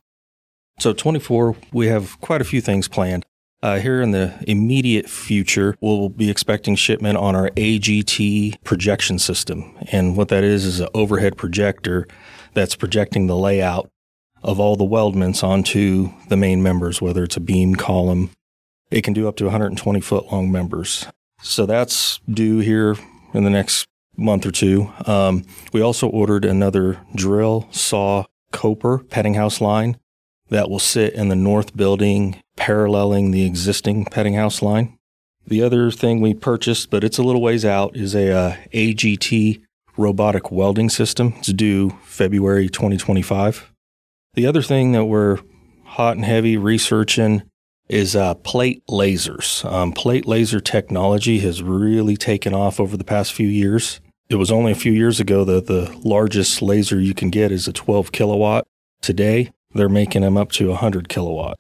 So 0.79 0.93
24, 0.93 1.57
we 1.73 1.89
have 1.89 2.21
quite 2.21 2.41
a 2.41 2.45
few 2.45 2.61
things 2.61 2.87
planned. 2.87 3.25
Uh, 3.63 3.79
here 3.79 4.01
in 4.01 4.13
the 4.13 4.33
immediate 4.47 5.11
future, 5.11 5.77
we'll 5.81 6.09
be 6.09 6.31
expecting 6.31 6.75
shipment 6.75 7.19
on 7.19 7.37
our 7.37 7.51
AGT 7.51 8.63
projection 8.65 9.19
system. 9.19 9.77
And 9.93 10.17
what 10.17 10.29
that 10.29 10.45
is 10.45 10.65
is 10.65 10.81
an 10.81 10.89
overhead 10.95 11.37
projector 11.37 12.07
that's 12.55 12.75
projecting 12.75 13.27
the 13.27 13.37
layout 13.37 13.91
of 14.43 14.59
all 14.59 14.77
the 14.77 14.85
weldments 14.85 15.43
onto 15.45 16.13
the 16.29 16.37
main 16.37 16.63
members, 16.63 17.01
whether 17.03 17.25
it's 17.25 17.37
a 17.37 17.41
beam 17.41 17.75
column. 17.75 18.31
It 18.91 19.03
can 19.03 19.13
do 19.13 19.29
up 19.29 19.37
to 19.37 19.45
120 19.45 20.01
foot 20.01 20.33
long 20.33 20.51
members. 20.51 21.07
So 21.43 21.67
that's 21.67 22.19
due 22.29 22.59
here 22.59 22.97
in 23.33 23.45
the 23.45 23.51
next 23.51 23.87
month 24.17 24.45
or 24.45 24.51
two. 24.51 24.93
Um, 25.07 25.45
we 25.73 25.81
also 25.81 26.09
ordered 26.09 26.45
another 26.45 27.01
drill, 27.15 27.69
saw, 27.71 28.25
coper 28.53 28.99
Peddinghaus 28.99 29.61
line 29.61 29.97
that 30.49 30.69
will 30.69 30.81
sit 30.81 31.15
in 31.15 31.29
the 31.29 31.37
north 31.37 31.77
building, 31.77 32.43
paralleling 32.57 33.31
the 33.31 33.45
existing 33.45 34.05
Peddinghaus 34.07 34.63
line. 34.63 34.99
The 35.47 35.63
other 35.63 35.91
thing 35.91 36.21
we 36.21 36.35
purchased, 36.35 36.91
but 36.91 37.05
it's 37.05 37.19
a 37.19 37.23
little 37.23 37.41
ways 37.41 37.65
out, 37.65 37.97
is 37.97 38.15
a 38.15 38.33
uh, 38.33 38.57
AGT 38.75 39.63
robotic 39.97 40.51
welding 40.51 40.91
system. 40.91 41.35
It's 41.39 41.53
due 41.53 41.91
February 42.03 42.69
2025. 42.69 43.70
The 44.35 44.47
other 44.47 44.63
thing 44.63 44.93
that 44.93 45.07
we're 45.07 45.39
hot 45.85 46.17
and 46.17 46.25
heavy 46.25 46.57
researching 46.57 47.43
is 47.89 48.15
uh, 48.15 48.35
plate 48.35 48.83
lasers. 48.89 49.65
Um, 49.71 49.93
plate 49.93 50.27
laser 50.27 50.61
technology 50.61 51.41
has 51.41 51.63
really 51.63 52.17
taken 52.17 52.55
off 52.55 52.79
over 52.79 52.97
the 52.97 53.05
past 53.05 53.33
few 53.33 53.49
years. 53.49 54.01
It 54.29 54.37
was 54.37 54.53
only 54.53 54.71
a 54.71 54.77
few 54.77 54.93
years 54.93 55.19
ago 55.19 55.45
that 55.45 55.67
the 55.67 55.93
largest 56.05 56.63
laser 56.63 57.01
you 57.01 57.15
can 57.15 57.31
get 57.31 57.51
is 57.51 57.67
a 57.67 57.73
12 57.73 58.13
kilowatt. 58.13 58.69
Today, 59.03 59.51
they're 59.75 59.89
making 59.89 60.23
them 60.23 60.37
up 60.37 60.53
to 60.53 60.69
100 60.69 61.09
kilowatt. 61.09 61.59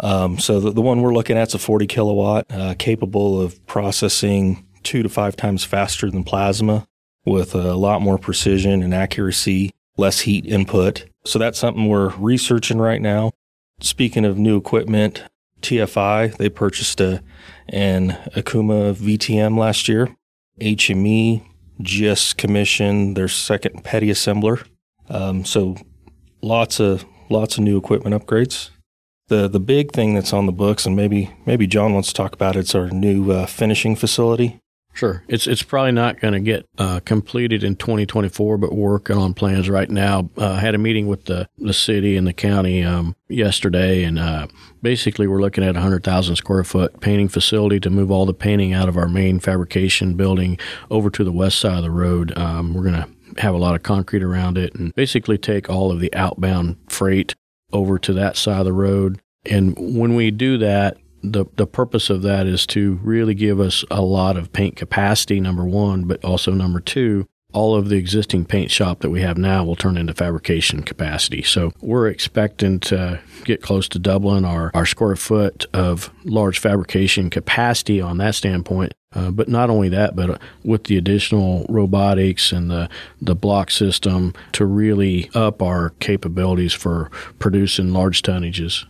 Um, 0.00 0.38
so 0.38 0.58
the, 0.58 0.72
the 0.72 0.82
one 0.82 1.00
we're 1.00 1.14
looking 1.14 1.36
at 1.36 1.48
is 1.48 1.54
a 1.54 1.60
40 1.60 1.86
kilowatt, 1.86 2.46
uh, 2.50 2.74
capable 2.76 3.40
of 3.40 3.64
processing 3.66 4.66
two 4.82 5.04
to 5.04 5.08
five 5.08 5.36
times 5.36 5.62
faster 5.62 6.10
than 6.10 6.24
plasma 6.24 6.84
with 7.24 7.54
a 7.54 7.74
lot 7.74 8.02
more 8.02 8.18
precision 8.18 8.82
and 8.82 8.92
accuracy, 8.92 9.70
less 9.96 10.20
heat 10.20 10.44
input. 10.44 11.04
So 11.24 11.38
that's 11.38 11.58
something 11.58 11.88
we're 11.88 12.10
researching 12.16 12.78
right 12.78 13.00
now. 13.00 13.32
speaking 13.80 14.24
of 14.24 14.38
new 14.38 14.56
equipment, 14.56 15.24
TFI 15.60 16.36
they 16.36 16.48
purchased 16.48 17.00
a 17.00 17.22
an 17.68 18.10
Okuma 18.34 18.94
VTM 18.94 19.58
last 19.58 19.88
year. 19.88 20.14
HME 20.60 21.44
just 21.80 22.36
commissioned 22.36 23.16
their 23.16 23.28
second 23.28 23.82
PeddiAssembler. 23.84 24.66
Um, 25.08 25.44
so 25.44 25.76
lots 26.42 26.80
of 26.80 27.04
lots 27.30 27.56
of 27.56 27.64
new 27.64 27.78
equipment 27.78 28.14
upgrades. 28.14 28.70
The 29.28 29.48
the 29.48 29.60
big 29.60 29.92
thing 29.92 30.14
that's 30.14 30.32
on 30.32 30.46
the 30.46 30.52
books, 30.52 30.84
and 30.84 30.94
maybe 30.94 31.30
maybe 31.46 31.66
John 31.66 31.94
wants 31.94 32.08
to 32.08 32.14
talk 32.14 32.34
about 32.34 32.56
it's 32.56 32.74
our 32.74 32.88
new 32.90 33.30
uh, 33.30 33.46
finishing 33.46 33.96
facility. 33.96 34.60
Sure. 34.94 35.24
It's 35.26 35.46
it's 35.46 35.62
probably 35.62 35.92
not 35.92 36.20
going 36.20 36.34
to 36.34 36.40
get 36.40 36.68
uh, 36.76 37.00
completed 37.00 37.64
in 37.64 37.76
2024, 37.76 38.58
but 38.58 38.74
we're 38.74 38.90
working 38.90 39.16
on 39.16 39.32
plans 39.32 39.70
right 39.70 39.88
now. 39.88 40.30
Uh, 40.36 40.52
I 40.52 40.60
had 40.60 40.74
a 40.74 40.78
meeting 40.78 41.06
with 41.06 41.24
the, 41.24 41.48
the 41.58 41.72
city 41.72 42.16
and 42.16 42.26
the 42.26 42.34
county 42.34 42.82
um, 42.84 43.16
yesterday, 43.28 44.04
and 44.04 44.18
uh, 44.18 44.48
basically 44.82 45.26
we're 45.26 45.40
looking 45.40 45.64
at 45.64 45.70
a 45.70 45.80
100,000 45.80 46.36
square 46.36 46.62
foot 46.62 47.00
painting 47.00 47.28
facility 47.28 47.80
to 47.80 47.90
move 47.90 48.10
all 48.10 48.26
the 48.26 48.34
painting 48.34 48.74
out 48.74 48.88
of 48.88 48.98
our 48.98 49.08
main 49.08 49.40
fabrication 49.40 50.14
building 50.14 50.58
over 50.90 51.08
to 51.08 51.24
the 51.24 51.32
west 51.32 51.58
side 51.58 51.78
of 51.78 51.82
the 51.82 51.90
road. 51.90 52.36
Um, 52.36 52.74
we're 52.74 52.84
going 52.84 53.02
to 53.02 53.40
have 53.40 53.54
a 53.54 53.58
lot 53.58 53.74
of 53.74 53.82
concrete 53.82 54.22
around 54.22 54.58
it 54.58 54.74
and 54.74 54.94
basically 54.94 55.38
take 55.38 55.70
all 55.70 55.90
of 55.90 56.00
the 56.00 56.12
outbound 56.14 56.76
freight 56.88 57.34
over 57.72 57.98
to 57.98 58.12
that 58.12 58.36
side 58.36 58.58
of 58.58 58.66
the 58.66 58.72
road. 58.74 59.22
And 59.46 59.74
when 59.78 60.14
we 60.14 60.30
do 60.30 60.58
that, 60.58 60.98
the 61.22 61.44
the 61.56 61.66
purpose 61.66 62.10
of 62.10 62.22
that 62.22 62.46
is 62.46 62.66
to 62.66 62.98
really 63.02 63.34
give 63.34 63.60
us 63.60 63.84
a 63.90 64.02
lot 64.02 64.36
of 64.36 64.52
paint 64.52 64.76
capacity 64.76 65.40
number 65.40 65.64
1 65.64 66.04
but 66.04 66.24
also 66.24 66.52
number 66.52 66.80
2 66.80 67.26
all 67.52 67.76
of 67.76 67.88
the 67.88 67.96
existing 67.96 68.44
paint 68.44 68.70
shop 68.70 69.00
that 69.00 69.10
we 69.10 69.20
have 69.20 69.38
now 69.38 69.64
will 69.64 69.76
turn 69.76 69.96
into 69.96 70.14
fabrication 70.14 70.82
capacity. 70.82 71.42
So 71.42 71.72
we're 71.80 72.08
expecting 72.08 72.80
to 72.80 73.20
get 73.44 73.62
close 73.62 73.88
to 73.90 73.98
doubling 73.98 74.44
our, 74.44 74.70
our 74.74 74.86
square 74.86 75.16
foot 75.16 75.66
of 75.72 76.10
large 76.24 76.58
fabrication 76.58 77.30
capacity 77.30 78.00
on 78.00 78.18
that 78.18 78.34
standpoint. 78.34 78.94
Uh, 79.14 79.30
but 79.30 79.46
not 79.46 79.68
only 79.68 79.90
that, 79.90 80.16
but 80.16 80.30
uh, 80.30 80.38
with 80.64 80.84
the 80.84 80.96
additional 80.96 81.66
robotics 81.68 82.50
and 82.50 82.70
the, 82.70 82.88
the 83.20 83.34
block 83.34 83.70
system 83.70 84.32
to 84.52 84.64
really 84.64 85.30
up 85.34 85.60
our 85.60 85.90
capabilities 86.00 86.72
for 86.72 87.10
producing 87.38 87.92
large 87.92 88.22
tonnages. 88.22 88.86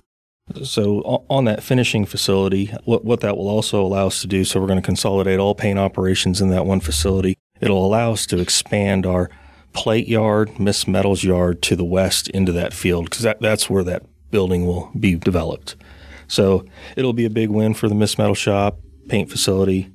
So 0.65 1.25
on 1.29 1.45
that 1.45 1.63
finishing 1.63 2.05
facility, 2.05 2.67
what, 2.85 3.05
what 3.05 3.21
that 3.21 3.37
will 3.37 3.49
also 3.49 3.83
allow 3.83 4.09
us 4.09 4.21
to 4.23 4.27
do, 4.27 4.45
so 4.45 4.61
we're 4.61 4.67
going 4.67 4.81
to 4.81 4.85
consolidate 4.85 5.39
all 5.39 5.55
paint 5.55 5.79
operations 5.79 6.41
in 6.41 6.51
that 6.51 6.67
one 6.67 6.81
facility. 6.81 7.39
It'll 7.61 7.85
allow 7.85 8.13
us 8.13 8.27
to 8.27 8.41
expand 8.41 9.07
our 9.07 9.31
plate 9.73 10.09
yard, 10.09 10.51
Misc 10.59 10.87
Metals 10.87 11.25
yard 11.25 11.63
to 11.63 11.77
the 11.77 11.85
west 11.85 12.29
into 12.31 12.53
that 12.53 12.73
field 12.73 13.07
because 13.07 13.23
that, 13.23 13.41
that's 13.41 13.71
where 13.71 13.85
that 13.85 14.03
building 14.31 14.67
will 14.67 14.91
be 14.99 15.15
developed. 15.15 15.77
So 16.27 16.65
it'll 16.97 17.13
be 17.13 17.25
a 17.25 17.31
big 17.31 17.51
win 17.51 17.75
for 17.75 17.89
the 17.89 17.95
Misc 17.95 18.19
Metal 18.19 18.35
shop, 18.35 18.79
paint 19.09 19.31
facility. 19.31 19.93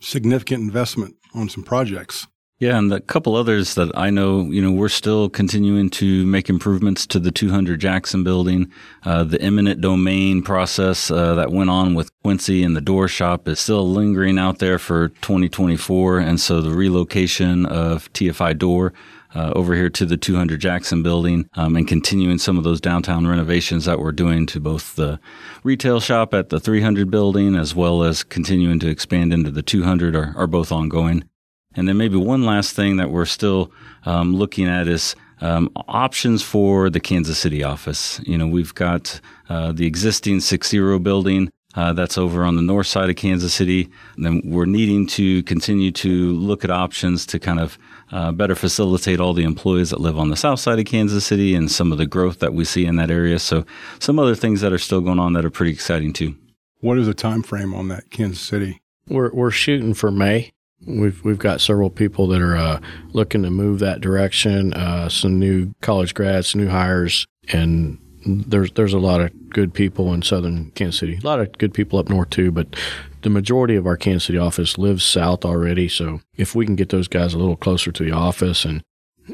Significant 0.00 0.62
investment 0.62 1.16
on 1.34 1.48
some 1.48 1.62
projects. 1.62 2.26
Yeah, 2.60 2.78
and 2.78 2.92
a 2.92 3.00
couple 3.00 3.34
others 3.34 3.74
that 3.74 3.90
I 3.96 4.10
know, 4.10 4.42
you 4.42 4.62
know, 4.62 4.70
we're 4.70 4.88
still 4.88 5.28
continuing 5.28 5.90
to 5.90 6.24
make 6.24 6.48
improvements 6.48 7.04
to 7.08 7.18
the 7.18 7.32
200 7.32 7.80
Jackson 7.80 8.22
building. 8.22 8.70
Uh, 9.02 9.24
the 9.24 9.40
eminent 9.42 9.80
domain 9.80 10.40
process 10.40 11.10
uh, 11.10 11.34
that 11.34 11.50
went 11.50 11.68
on 11.68 11.94
with 11.94 12.12
Quincy 12.22 12.62
and 12.62 12.76
the 12.76 12.80
door 12.80 13.08
shop 13.08 13.48
is 13.48 13.58
still 13.58 13.90
lingering 13.90 14.38
out 14.38 14.60
there 14.60 14.78
for 14.78 15.08
2024. 15.08 16.20
And 16.20 16.40
so 16.40 16.60
the 16.60 16.70
relocation 16.70 17.66
of 17.66 18.12
TFI 18.12 18.56
door 18.56 18.92
uh, 19.34 19.52
over 19.56 19.74
here 19.74 19.90
to 19.90 20.06
the 20.06 20.16
200 20.16 20.60
Jackson 20.60 21.02
building 21.02 21.48
um, 21.54 21.74
and 21.74 21.88
continuing 21.88 22.38
some 22.38 22.56
of 22.56 22.62
those 22.62 22.80
downtown 22.80 23.26
renovations 23.26 23.84
that 23.86 23.98
we're 23.98 24.12
doing 24.12 24.46
to 24.46 24.60
both 24.60 24.94
the 24.94 25.18
retail 25.64 25.98
shop 25.98 26.32
at 26.32 26.50
the 26.50 26.60
300 26.60 27.10
building 27.10 27.56
as 27.56 27.74
well 27.74 28.04
as 28.04 28.22
continuing 28.22 28.78
to 28.78 28.88
expand 28.88 29.32
into 29.32 29.50
the 29.50 29.62
200 29.62 30.14
are, 30.14 30.32
are 30.36 30.46
both 30.46 30.70
ongoing. 30.70 31.28
And 31.76 31.88
then 31.88 31.96
maybe 31.96 32.16
one 32.16 32.44
last 32.44 32.74
thing 32.74 32.96
that 32.96 33.10
we're 33.10 33.24
still 33.24 33.72
um, 34.04 34.34
looking 34.34 34.66
at 34.66 34.88
is 34.88 35.16
um, 35.40 35.70
options 35.88 36.42
for 36.42 36.88
the 36.90 37.00
Kansas 37.00 37.38
City 37.38 37.62
office. 37.62 38.20
You 38.24 38.38
know, 38.38 38.46
we've 38.46 38.74
got 38.74 39.20
uh, 39.48 39.72
the 39.72 39.86
existing 39.86 40.38
6-0 40.38 41.02
building 41.02 41.50
uh, 41.74 41.92
that's 41.92 42.16
over 42.16 42.44
on 42.44 42.56
the 42.56 42.62
north 42.62 42.86
side 42.86 43.10
of 43.10 43.16
Kansas 43.16 43.52
City. 43.52 43.90
And 44.16 44.24
then 44.24 44.42
we're 44.44 44.64
needing 44.64 45.06
to 45.08 45.42
continue 45.42 45.90
to 45.92 46.32
look 46.32 46.64
at 46.64 46.70
options 46.70 47.26
to 47.26 47.38
kind 47.38 47.58
of 47.58 47.78
uh, 48.12 48.32
better 48.32 48.54
facilitate 48.54 49.18
all 49.20 49.34
the 49.34 49.42
employees 49.42 49.90
that 49.90 50.00
live 50.00 50.18
on 50.18 50.30
the 50.30 50.36
south 50.36 50.60
side 50.60 50.78
of 50.78 50.84
Kansas 50.86 51.26
City 51.26 51.54
and 51.54 51.70
some 51.70 51.90
of 51.90 51.98
the 51.98 52.06
growth 52.06 52.38
that 52.38 52.54
we 52.54 52.64
see 52.64 52.86
in 52.86 52.96
that 52.96 53.10
area. 53.10 53.38
So 53.38 53.66
some 53.98 54.18
other 54.18 54.34
things 54.34 54.60
that 54.60 54.72
are 54.72 54.78
still 54.78 55.00
going 55.00 55.18
on 55.18 55.32
that 55.32 55.44
are 55.44 55.50
pretty 55.50 55.72
exciting 55.72 56.12
too. 56.12 56.36
What 56.80 56.98
is 56.98 57.06
the 57.06 57.14
time 57.14 57.42
frame 57.42 57.74
on 57.74 57.88
that 57.88 58.10
Kansas 58.10 58.40
City? 58.40 58.80
We're 59.08 59.32
we're 59.32 59.50
shooting 59.50 59.94
for 59.94 60.10
May. 60.10 60.53
We've 60.86 61.22
we've 61.24 61.38
got 61.38 61.60
several 61.60 61.90
people 61.90 62.26
that 62.28 62.42
are 62.42 62.56
uh, 62.56 62.80
looking 63.12 63.42
to 63.42 63.50
move 63.50 63.78
that 63.80 64.00
direction. 64.00 64.72
Uh, 64.74 65.08
some 65.08 65.38
new 65.38 65.74
college 65.80 66.14
grads, 66.14 66.54
new 66.54 66.68
hires, 66.68 67.26
and 67.52 67.98
there's 68.26 68.72
there's 68.72 68.94
a 68.94 68.98
lot 68.98 69.20
of 69.20 69.50
good 69.50 69.72
people 69.74 70.12
in 70.12 70.22
southern 70.22 70.70
Kansas 70.72 70.98
City. 70.98 71.18
A 71.22 71.26
lot 71.26 71.40
of 71.40 71.52
good 71.58 71.74
people 71.74 71.98
up 71.98 72.08
north 72.08 72.30
too, 72.30 72.50
but 72.50 72.74
the 73.22 73.30
majority 73.30 73.76
of 73.76 73.86
our 73.86 73.96
Kansas 73.96 74.24
City 74.24 74.38
office 74.38 74.78
lives 74.78 75.04
south 75.04 75.44
already. 75.44 75.88
So 75.88 76.20
if 76.36 76.54
we 76.54 76.66
can 76.66 76.76
get 76.76 76.90
those 76.90 77.08
guys 77.08 77.34
a 77.34 77.38
little 77.38 77.56
closer 77.56 77.90
to 77.92 78.04
the 78.04 78.12
office 78.12 78.64
and 78.64 78.82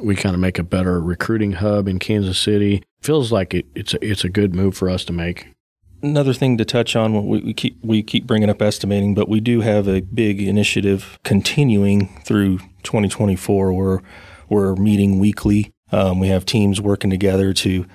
we 0.00 0.14
kind 0.14 0.34
of 0.34 0.40
make 0.40 0.58
a 0.58 0.62
better 0.64 1.00
recruiting 1.00 1.52
hub 1.52 1.88
in 1.88 1.98
Kansas 1.98 2.38
City, 2.38 2.82
feels 3.00 3.32
like 3.32 3.54
it, 3.54 3.66
it's 3.74 3.94
a, 3.94 4.04
it's 4.04 4.24
a 4.24 4.28
good 4.28 4.54
move 4.54 4.76
for 4.76 4.88
us 4.88 5.04
to 5.06 5.12
make. 5.12 5.48
Another 6.02 6.32
thing 6.32 6.56
to 6.58 6.64
touch 6.64 6.96
on, 6.96 7.26
we, 7.26 7.40
we 7.40 7.54
keep 7.54 7.78
we 7.82 8.02
keep 8.02 8.26
bringing 8.26 8.48
up 8.48 8.62
estimating, 8.62 9.14
but 9.14 9.28
we 9.28 9.40
do 9.40 9.60
have 9.60 9.86
a 9.86 10.00
big 10.00 10.40
initiative 10.40 11.18
continuing 11.24 12.22
through 12.22 12.58
2024 12.84 13.72
where 13.72 14.02
we're 14.48 14.74
meeting 14.76 15.18
weekly. 15.18 15.72
Um, 15.92 16.18
we 16.20 16.28
have 16.28 16.46
teams 16.46 16.80
working 16.80 17.10
together 17.10 17.52
to 17.54 17.86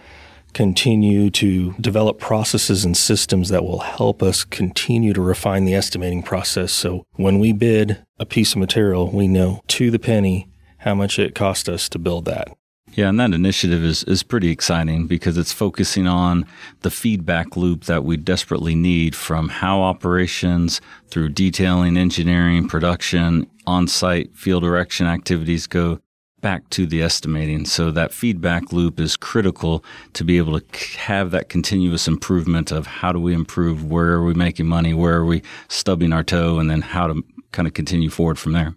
continue 0.53 1.29
to 1.29 1.73
develop 1.73 2.17
processes 2.17 2.85
and 2.85 2.95
systems 2.95 3.49
that 3.49 3.63
will 3.63 3.79
help 3.79 4.23
us 4.23 4.45
continue 4.45 5.11
to 5.13 5.21
refine 5.21 5.65
the 5.65 5.75
estimating 5.75 6.23
process. 6.23 6.71
So 6.71 7.03
when 7.15 7.39
we 7.39 7.51
bid 7.51 8.03
a 8.19 8.25
piece 8.25 8.53
of 8.53 8.59
material, 8.59 9.11
we 9.11 9.27
know 9.27 9.61
to 9.67 9.91
the 9.91 9.99
penny 9.99 10.47
how 10.79 10.95
much 10.95 11.19
it 11.19 11.35
cost 11.35 11.67
us 11.67 11.89
to 11.89 11.99
build 11.99 12.25
that. 12.25 12.47
Yeah, 12.95 13.09
and 13.09 13.19
that 13.19 13.33
initiative 13.33 13.83
is, 13.83 14.05
is 14.05 14.23
pretty 14.23 14.49
exciting 14.49 15.05
because 15.05 15.37
it's 15.37 15.51
focusing 15.51 16.07
on 16.07 16.45
the 16.79 16.89
feedback 16.89 17.57
loop 17.57 17.83
that 17.83 18.05
we 18.05 18.15
desperately 18.15 18.73
need 18.73 19.15
from 19.15 19.49
how 19.49 19.81
operations 19.81 20.79
through 21.09 21.29
detailing, 21.29 21.97
engineering, 21.97 22.69
production, 22.69 23.47
on 23.67 23.89
site 23.89 24.33
field 24.33 24.63
erection 24.63 25.07
activities 25.07 25.67
go 25.67 25.99
back 26.39 26.69
to 26.69 26.85
the 26.85 27.01
estimating. 27.01 27.65
So 27.65 27.91
that 27.91 28.13
feedback 28.13 28.71
loop 28.71 28.97
is 28.97 29.17
critical 29.17 29.83
to 30.13 30.23
be 30.23 30.37
able 30.37 30.57
to 30.57 30.97
have 30.99 31.31
that 31.31 31.49
continuous 31.49 32.07
improvement 32.07 32.71
of 32.71 32.87
how 32.87 33.11
do 33.11 33.19
we 33.19 33.33
improve, 33.33 33.83
where 33.83 34.13
are 34.13 34.23
we 34.23 34.35
making 34.35 34.67
money, 34.67 34.93
where 34.93 35.15
are 35.15 35.25
we 35.25 35.41
stubbing 35.67 36.13
our 36.13 36.23
toe, 36.23 36.59
and 36.59 36.69
then 36.69 36.81
how 36.81 37.07
to 37.07 37.21
kind 37.51 37.67
of 37.67 37.73
continue 37.73 38.09
forward 38.09 38.39
from 38.39 38.53
there. 38.53 38.73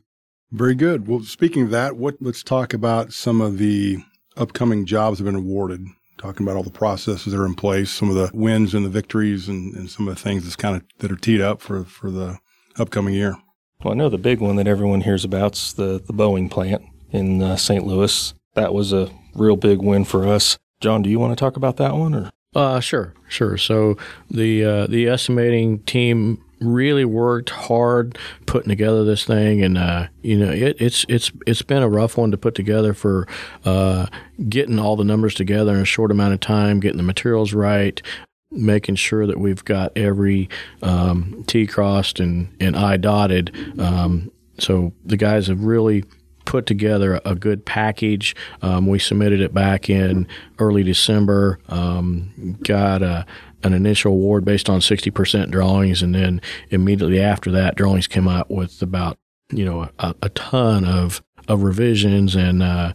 Very 0.51 0.75
good. 0.75 1.07
Well, 1.07 1.21
speaking 1.23 1.63
of 1.65 1.71
that, 1.71 1.97
what 1.97 2.17
let's 2.21 2.43
talk 2.43 2.73
about 2.73 3.13
some 3.13 3.41
of 3.41 3.59
the 3.59 3.99
upcoming 4.37 4.87
jobs 4.87 5.19
that 5.19 5.25
have 5.25 5.35
been 5.35 5.43
awarded. 5.43 5.87
Talking 6.17 6.45
about 6.45 6.57
all 6.57 6.65
the 6.65 6.71
processes 6.71 7.33
that 7.33 7.39
are 7.41 7.47
in 7.47 7.55
place, 7.55 7.91
some 7.91 8.09
of 8.09 8.17
the 8.17 8.31
wins 8.35 8.75
and 8.75 8.85
the 8.85 8.91
victories, 8.91 9.47
and, 9.49 9.73
and 9.77 9.89
some 9.89 10.09
of 10.09 10.17
the 10.17 10.21
things 10.21 10.43
that's 10.43 10.57
kind 10.57 10.75
of 10.75 10.83
that 10.99 11.13
are 11.13 11.17
teed 11.17 11.41
up 11.41 11.61
for 11.61 11.85
for 11.85 12.11
the 12.11 12.39
upcoming 12.77 13.15
year. 13.15 13.37
Well, 13.85 13.95
I 13.95 13.97
know 13.97 14.09
the 14.09 14.19
big 14.19 14.41
one 14.41 14.57
that 14.57 14.67
everyone 14.67 15.03
hears 15.03 15.25
about 15.25 15.55
is 15.55 15.75
the 15.75 16.03
the 16.05 16.13
Boeing 16.13 16.51
plant 16.51 16.83
in 17.11 17.41
uh, 17.41 17.57
St. 17.57 17.87
Louis. 17.87 18.35
That 18.55 18.75
was 18.75 18.93
a 18.93 19.11
real 19.35 19.57
big 19.57 19.81
win 19.81 20.05
for 20.05 20.27
us. 20.27 20.59
John, 20.81 21.03
do 21.03 21.11
you 21.11 21.21
want 21.21 21.39
to 21.39 21.41
talk 21.41 21.57
about 21.57 21.77
that 21.77 21.95
one 21.95 22.15
or? 22.15 22.31
Uh, 22.55 22.81
sure, 22.81 23.15
sure. 23.29 23.57
So 23.57 23.97
the 24.31 24.65
uh, 24.65 24.87
the 24.89 25.07
estimating 25.07 25.81
team 25.81 26.43
really 26.61 27.05
worked 27.05 27.51
hard 27.51 28.19
putting 28.47 28.69
together 28.69 29.05
this 29.05 29.25
thing, 29.25 29.63
and 29.63 29.79
uh, 29.79 30.09
you 30.23 30.39
know 30.39 30.51
it, 30.51 30.77
it's 30.81 31.05
it's 31.09 31.31
it's 31.47 31.63
been 31.63 31.83
a 31.83 31.89
rough 31.89 32.17
one 32.17 32.31
to 32.31 32.39
put 32.39 32.55
together 32.55 32.95
for 32.95 33.27
uh, 33.65 34.07
getting 34.49 34.79
all 34.79 34.97
the 34.97 35.05
numbers 35.05 35.35
together 35.35 35.75
in 35.75 35.81
a 35.81 35.85
short 35.85 36.11
amount 36.11 36.35
of 36.35 36.41
time, 36.41 36.81
getting 36.81 36.97
the 36.97 37.03
materials 37.03 37.53
right, 37.53 38.03
making 38.51 38.97
sure 38.97 39.27
that 39.27 39.39
we've 39.39 39.65
got 39.65 39.93
every 39.97 40.49
um, 40.83 41.45
T 41.47 41.67
crossed 41.67 42.21
and, 42.21 42.55
and 42.61 42.77
I 42.77 42.97
dotted. 42.97 43.55
Um, 43.79 44.31
so 44.59 44.93
the 45.05 45.17
guys 45.17 45.47
have 45.49 45.63
really 45.63 46.05
put 46.45 46.65
together 46.65 47.21
a 47.27 47.35
good 47.35 47.67
package. 47.67 48.35
Um, 48.63 48.87
we 48.87 48.99
submitted 48.99 49.41
it 49.41 49.53
back 49.53 49.91
in 49.91 50.27
early 50.59 50.83
December. 50.83 51.59
Um, 51.69 52.57
got 52.63 53.03
a 53.03 53.27
an 53.63 53.73
initial 53.73 54.13
award 54.13 54.45
based 54.45 54.69
on 54.69 54.81
60% 54.81 55.51
drawings, 55.51 56.03
and 56.03 56.15
then 56.15 56.41
immediately 56.71 57.21
after 57.21 57.51
that, 57.51 57.77
drawings 57.77 58.07
came 58.07 58.29
out 58.29 58.51
with 58.51 58.83
about 58.83 59.19
you 59.51 59.65
know 59.65 59.89
a, 59.99 60.15
a 60.23 60.29
ton 60.31 60.85
of 60.85 61.23
of 61.49 61.63
revisions, 61.63 62.35
and 62.37 62.63
uh, 62.63 62.93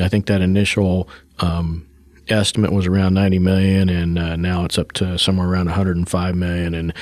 I 0.00 0.08
think 0.08 0.26
that 0.26 0.40
initial 0.40 1.08
um, 1.40 1.88
estimate 2.28 2.72
was 2.72 2.86
around 2.86 3.14
90 3.14 3.38
million, 3.38 3.88
and 3.88 4.18
uh, 4.18 4.36
now 4.36 4.64
it's 4.64 4.78
up 4.78 4.92
to 4.92 5.18
somewhere 5.18 5.48
around 5.48 5.66
105 5.66 6.36
million. 6.36 6.74
And 6.74 6.94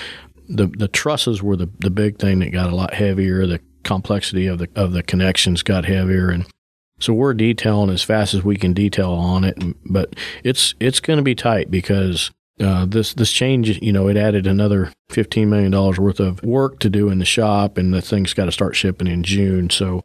the 0.48 0.66
the 0.66 0.88
trusses 0.88 1.42
were 1.42 1.56
the 1.56 1.68
the 1.78 1.90
big 1.90 2.18
thing 2.18 2.38
that 2.40 2.50
got 2.50 2.70
a 2.70 2.76
lot 2.76 2.94
heavier. 2.94 3.46
The 3.46 3.60
complexity 3.84 4.46
of 4.46 4.58
the 4.58 4.68
of 4.74 4.92
the 4.92 5.02
connections 5.02 5.62
got 5.62 5.84
heavier, 5.84 6.30
and 6.30 6.46
so 6.98 7.12
we're 7.12 7.34
detailing 7.34 7.90
as 7.90 8.02
fast 8.02 8.34
as 8.34 8.42
we 8.42 8.56
can 8.56 8.72
detail 8.72 9.12
on 9.12 9.44
it. 9.44 9.56
But 9.84 10.14
it's 10.44 10.74
it's 10.80 11.00
going 11.00 11.18
to 11.18 11.22
be 11.22 11.34
tight 11.34 11.70
because 11.70 12.30
uh, 12.60 12.86
this 12.86 13.12
this 13.14 13.32
change, 13.32 13.80
you 13.82 13.92
know, 13.92 14.08
it 14.08 14.16
added 14.16 14.46
another 14.46 14.92
fifteen 15.10 15.50
million 15.50 15.70
dollars 15.70 15.98
worth 15.98 16.20
of 16.20 16.42
work 16.42 16.78
to 16.80 16.90
do 16.90 17.10
in 17.10 17.18
the 17.18 17.24
shop, 17.24 17.76
and 17.76 17.92
the 17.92 18.00
thing's 18.00 18.34
got 18.34 18.46
to 18.46 18.52
start 18.52 18.76
shipping 18.76 19.06
in 19.06 19.22
June. 19.22 19.68
So 19.70 20.04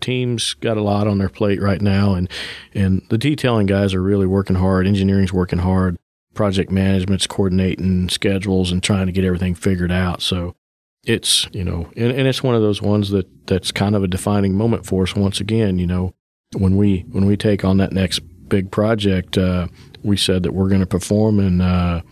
teams 0.00 0.54
got 0.54 0.76
a 0.76 0.82
lot 0.82 1.06
on 1.06 1.18
their 1.18 1.28
plate 1.28 1.60
right 1.60 1.80
now, 1.80 2.14
and 2.14 2.28
and 2.74 3.02
the 3.10 3.18
detailing 3.18 3.66
guys 3.66 3.94
are 3.94 4.02
really 4.02 4.26
working 4.26 4.56
hard. 4.56 4.86
Engineering's 4.86 5.32
working 5.32 5.60
hard. 5.60 5.96
Project 6.34 6.70
management's 6.70 7.28
coordinating 7.28 8.08
schedules 8.08 8.72
and 8.72 8.82
trying 8.82 9.06
to 9.06 9.12
get 9.12 9.24
everything 9.24 9.54
figured 9.54 9.92
out. 9.92 10.20
So 10.20 10.56
it's 11.04 11.46
you 11.52 11.62
know, 11.62 11.90
and, 11.96 12.10
and 12.10 12.26
it's 12.26 12.42
one 12.42 12.56
of 12.56 12.62
those 12.62 12.82
ones 12.82 13.10
that 13.10 13.46
that's 13.46 13.70
kind 13.70 13.94
of 13.94 14.02
a 14.02 14.08
defining 14.08 14.54
moment 14.54 14.84
for 14.84 15.04
us. 15.04 15.14
Once 15.14 15.40
again, 15.40 15.78
you 15.78 15.86
know, 15.86 16.12
when 16.56 16.76
we 16.76 17.04
when 17.12 17.24
we 17.24 17.36
take 17.36 17.64
on 17.64 17.76
that 17.76 17.92
next 17.92 18.20
big 18.48 18.70
project, 18.70 19.38
uh, 19.38 19.68
we 20.02 20.16
said 20.16 20.42
that 20.42 20.52
we're 20.52 20.68
going 20.68 20.80
to 20.80 20.86
perform, 20.86 21.40
and 21.40 21.62
uh, 21.62 22.02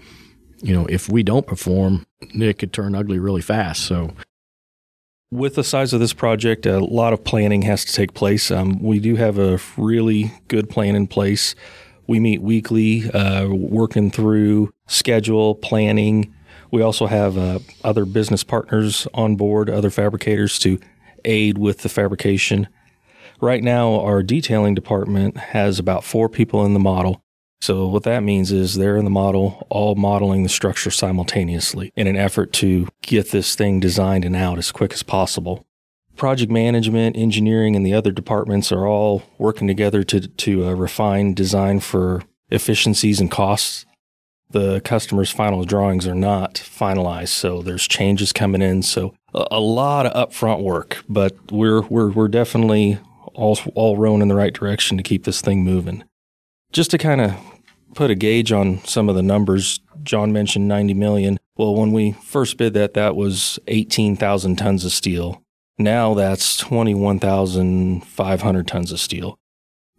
you 0.63 0.75
know, 0.75 0.87
if 0.87 1.09
we 1.09 1.23
don't 1.23 1.47
perform, 1.47 2.05
it 2.21 2.59
could 2.59 2.73
turn 2.73 2.95
ugly 2.95 3.19
really 3.19 3.43
fast. 3.43 3.83
So 3.83 4.13
with 5.33 5.55
the 5.55 5.65
size 5.65 5.93
of 5.93 6.01
this 6.01 6.13
project, 6.13 6.67
a 6.67 6.79
lot 6.79 7.15
of 7.15 7.25
planning 7.25 7.63
has 7.63 7.85
to 7.87 7.93
take 7.93 8.13
place. 8.13 8.51
Um, 8.51 8.81
we 8.83 9.01
do 9.01 9.17
have 9.17 9.39
a 9.39 9.59
really 9.79 10.33
good 10.49 10.69
plan 10.69 10.95
in 10.95 11.07
place. 11.07 11.55
We 12.07 12.21
meet 12.21 12.43
weekly, 12.43 13.11
uh, 13.11 13.49
working 13.49 14.11
through 14.11 14.73
schedule, 14.87 15.55
planning. 15.55 16.35
We 16.71 16.83
also 16.83 17.07
have 17.07 17.39
uh, 17.39 17.61
other 17.83 18.05
business 18.05 18.45
partners 18.45 19.07
on 19.15 19.37
board, 19.37 19.71
other 19.71 19.89
fabricators 19.91 20.59
to 20.61 20.79
aid 21.25 21.57
with 21.57 21.79
the 21.79 21.89
fabrication. 21.89 22.69
Right 23.43 23.65
now, 23.65 23.99
our 23.99 24.23
detailing 24.23 24.77
department 24.77 25.37
has 25.37 25.81
about 25.81 26.05
four 26.05 26.29
people 26.29 26.65
in 26.65 26.75
the 26.75 26.79
model. 26.79 27.25
So 27.61 27.89
what 27.89 28.05
that 28.05 28.23
means 28.23 28.53
is 28.53 28.77
they're 28.77 28.97
in 28.97 29.05
the 29.05 29.11
model, 29.11 29.67
all 29.69 29.97
modeling 29.97 30.45
the 30.45 30.49
structure 30.49 30.93
simultaneously 30.93 31.93
in 31.97 32.07
an 32.07 32.17
effort 32.17 32.53
to 32.55 32.87
get 33.03 33.33
this 33.33 33.57
thing 33.57 33.81
designed 33.81 34.25
and 34.25 34.37
out 34.37 34.59
as 34.59 34.71
quick 34.71 34.93
as 34.93 35.03
possible. 35.03 35.67
Project 36.17 36.53
management, 36.53 37.17
engineering, 37.17 37.75
and 37.75 37.85
the 37.85 37.93
other 37.95 38.13
departments 38.13 38.71
are 38.71 38.87
all 38.87 39.25
working 39.39 39.67
together 39.67 40.05
to, 40.05 40.21
to 40.29 40.67
uh, 40.67 40.73
refine 40.75 41.35
design 41.35 41.81
for 41.81 42.23
efficiencies 42.51 43.19
and 43.19 43.29
costs. 43.29 43.87
The 44.51 44.81
customer's 44.83 45.31
final 45.31 45.65
drawings 45.65 46.07
are 46.07 46.15
not 46.15 46.55
finalized, 46.55 47.31
so 47.31 47.61
there's 47.61 47.89
changes 47.89 48.33
coming 48.33 48.63
in. 48.63 48.83
So 48.83 49.15
a, 49.35 49.49
a 49.51 49.61
lot 49.61 50.07
of 50.07 50.31
upfront 50.31 50.63
work, 50.63 51.03
but 51.09 51.51
we're 51.51 51.81
we're 51.83 52.11
we're 52.11 52.29
definitely 52.29 53.01
all 53.35 53.59
all 53.75 53.97
rowing 53.97 54.23
in 54.23 54.29
the 54.29 54.35
right 54.35 54.53
direction 54.53 54.97
to 54.97 55.03
keep 55.03 55.25
this 55.25 55.41
thing 55.41 55.65
moving. 55.65 56.05
Just 56.73 56.91
to 56.93 56.99
kind 56.99 57.21
of 57.21 57.35
put 57.95 58.11
a 58.11 58.15
gauge 58.15 58.53
on 58.53 58.83
some 58.85 59.09
of 59.09 59.15
the 59.15 59.23
numbers, 59.23 59.81
John 60.03 60.33
mentioned 60.33 60.69
90 60.69 60.95
million. 60.95 61.39
Well, 61.57 61.75
when 61.75 61.93
we 61.93 62.13
first 62.13 62.57
bid 62.57 62.75
that, 62.75 62.95
that 62.95 63.15
was 63.15 63.59
18,000 63.69 64.57
tons 64.57 64.85
of 64.85 64.93
steel. 64.93 65.43
Now 65.79 66.15
that's 66.15 66.57
21,500 66.59 68.69
tons 68.69 68.93
of 68.93 69.01
steel. 69.01 69.39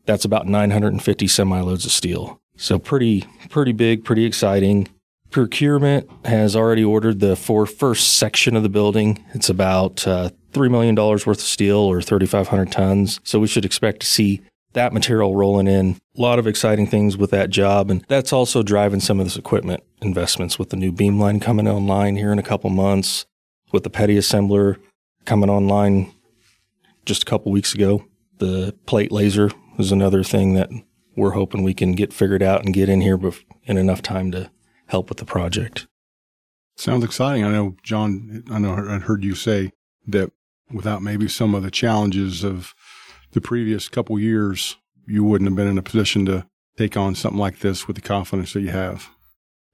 That's 0.05 0.25
about 0.25 0.47
950 0.47 1.27
semi 1.27 1.61
loads 1.61 1.85
of 1.85 1.91
steel. 1.91 2.41
So 2.57 2.79
pretty, 2.79 3.23
pretty 3.49 3.71
big, 3.71 4.03
pretty 4.03 4.25
exciting. 4.25 4.87
Procurement 5.29 6.09
has 6.25 6.55
already 6.55 6.83
ordered 6.83 7.19
the 7.19 7.35
for 7.35 7.65
first 7.65 8.17
section 8.17 8.55
of 8.55 8.63
the 8.63 8.69
building. 8.69 9.23
It's 9.33 9.49
about 9.49 10.07
uh, 10.07 10.29
$3 10.53 10.71
million 10.71 10.95
worth 10.95 11.27
of 11.27 11.41
steel 11.41 11.77
or 11.77 12.01
3,500 12.01 12.71
tons. 12.71 13.19
So 13.23 13.39
we 13.39 13.47
should 13.47 13.65
expect 13.65 14.01
to 14.01 14.07
see 14.07 14.41
that 14.73 14.93
material 14.93 15.35
rolling 15.35 15.67
in. 15.67 15.97
A 16.17 16.21
lot 16.21 16.39
of 16.39 16.47
exciting 16.47 16.87
things 16.87 17.15
with 17.15 17.31
that 17.31 17.49
job. 17.49 17.91
And 17.91 18.03
that's 18.07 18.33
also 18.33 18.63
driving 18.63 18.99
some 18.99 19.19
of 19.19 19.25
this 19.25 19.37
equipment 19.37 19.83
investments 20.01 20.57
with 20.57 20.69
the 20.69 20.77
new 20.77 20.91
beam 20.91 21.19
line 21.19 21.39
coming 21.39 21.67
online 21.67 22.15
here 22.15 22.31
in 22.31 22.39
a 22.39 22.43
couple 22.43 22.69
months, 22.69 23.25
with 23.71 23.83
the 23.83 23.89
PeddiAssembler 23.89 24.77
coming 25.25 25.49
online 25.49 26.11
just 27.05 27.23
a 27.23 27.25
couple 27.25 27.51
weeks 27.51 27.73
ago. 27.73 28.05
The 28.39 28.75
plate 28.85 29.11
laser 29.11 29.51
is 29.77 29.91
another 29.91 30.23
thing 30.23 30.53
that 30.55 30.69
we're 31.15 31.31
hoping 31.31 31.63
we 31.63 31.73
can 31.73 31.93
get 31.93 32.13
figured 32.13 32.43
out 32.43 32.63
and 32.65 32.73
get 32.73 32.89
in 32.89 33.01
here 33.01 33.19
in 33.65 33.77
enough 33.77 34.01
time 34.01 34.31
to 34.31 34.49
help 34.87 35.09
with 35.09 35.19
the 35.19 35.25
project. 35.25 35.87
Sounds 36.75 37.03
exciting. 37.03 37.43
I 37.43 37.51
know, 37.51 37.75
John, 37.83 38.43
I 38.49 38.57
know 38.57 38.73
I 38.73 38.97
heard 38.97 39.23
you 39.23 39.35
say 39.35 39.71
that 40.07 40.31
without 40.71 41.01
maybe 41.01 41.27
some 41.27 41.55
of 41.55 41.63
the 41.63 41.71
challenges 41.71 42.43
of 42.43 42.73
the 43.31 43.41
previous 43.41 43.89
couple 43.89 44.17
years, 44.19 44.77
you 45.07 45.23
wouldn't 45.23 45.49
have 45.49 45.55
been 45.55 45.67
in 45.67 45.77
a 45.77 45.83
position 45.83 46.25
to 46.25 46.45
take 46.77 46.97
on 46.97 47.15
something 47.15 47.39
like 47.39 47.59
this 47.59 47.87
with 47.87 47.95
the 47.95 48.01
confidence 48.01 48.53
that 48.53 48.61
you 48.61 48.69
have. 48.69 49.09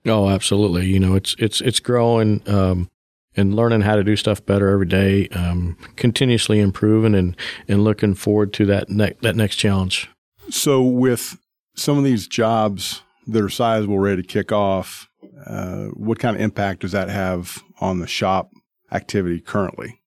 Oh, 0.06 0.30
absolutely. 0.30 0.88
You 0.88 1.00
know, 1.00 1.16
it's 1.16 1.36
it's 1.40 1.62
it's 1.62 1.80
growing 1.80 2.42
um, 2.48 2.90
and 3.36 3.56
learning 3.56 3.82
how 3.82 3.96
to 3.96 4.04
do 4.04 4.16
stuff 4.16 4.46
better 4.46 4.70
every 4.70 4.86
day, 4.86 5.28
um, 5.30 5.78
continuously 5.96 6.60
improving 6.60 7.16
and 7.16 7.36
and 7.68 7.84
looking 7.84 8.16
forward 8.16 8.54
to 8.54 8.66
that 8.68 8.90
ne- 8.90 9.16
that 9.22 9.36
next 9.36 9.58
challenge. 9.58 10.10
So, 10.50 10.82
with 10.82 11.38
some 11.76 11.98
of 11.98 12.04
these 12.04 12.28
jobs 12.28 13.02
that 13.28 13.44
are 13.44 13.50
sizable, 13.50 14.00
ready 14.00 14.22
to 14.22 14.28
kick 14.28 14.52
off, 14.52 15.08
uh, 15.46 15.86
what 15.88 16.20
kind 16.20 16.36
of 16.36 16.42
impact 16.42 16.82
does 16.82 16.94
that 16.94 17.10
have 17.10 17.62
on 17.80 18.00
the 18.00 18.08
shop 18.08 18.52
activity 18.92 19.40
currently? 19.40 19.99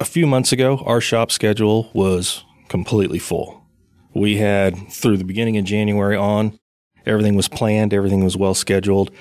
A 0.00 0.04
few 0.04 0.26
months 0.26 0.50
ago, 0.50 0.82
our 0.86 1.00
shop 1.00 1.30
schedule 1.30 1.88
was 1.92 2.44
completely 2.68 3.20
full. 3.20 3.64
We 4.12 4.38
had 4.38 4.88
through 4.90 5.18
the 5.18 5.24
beginning 5.24 5.56
of 5.56 5.64
January 5.64 6.16
on, 6.16 6.58
everything 7.06 7.36
was 7.36 7.48
planned, 7.48 7.94
everything 7.94 8.24
was 8.24 8.36
well 8.36 8.54
scheduled. 8.54 9.12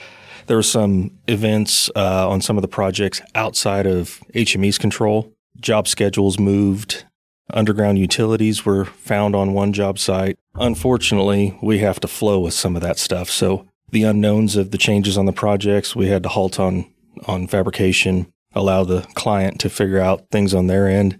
There 0.47 0.57
were 0.57 0.63
some 0.63 1.11
events 1.27 1.91
uh, 1.95 2.27
on 2.27 2.41
some 2.41 2.57
of 2.57 2.63
the 2.63 2.67
projects 2.67 3.21
outside 3.35 3.85
of 3.85 4.19
HME's 4.33 4.79
control. 4.79 5.31
Job 5.59 5.87
schedules 5.87 6.39
moved. 6.39 7.05
Underground 7.53 7.99
utilities 7.99 8.65
were 8.65 8.85
found 8.85 9.35
on 9.35 9.53
one 9.53 9.73
job 9.73 9.99
site. 9.99 10.39
Unfortunately, 10.55 11.57
we 11.61 11.79
have 11.79 11.99
to 11.99 12.07
flow 12.07 12.39
with 12.39 12.53
some 12.55 12.75
of 12.75 12.81
that 12.81 12.97
stuff. 12.97 13.29
So 13.29 13.67
the 13.91 14.03
unknowns 14.03 14.55
of 14.55 14.71
the 14.71 14.79
changes 14.79 15.19
on 15.19 15.27
the 15.27 15.33
projects, 15.33 15.95
we 15.95 16.07
had 16.07 16.23
to 16.23 16.29
halt 16.29 16.59
on 16.59 16.91
on 17.27 17.45
fabrication, 17.45 18.32
allow 18.55 18.83
the 18.83 19.01
client 19.13 19.59
to 19.61 19.69
figure 19.69 19.99
out 19.99 20.29
things 20.31 20.53
on 20.53 20.67
their 20.67 20.87
end 20.87 21.17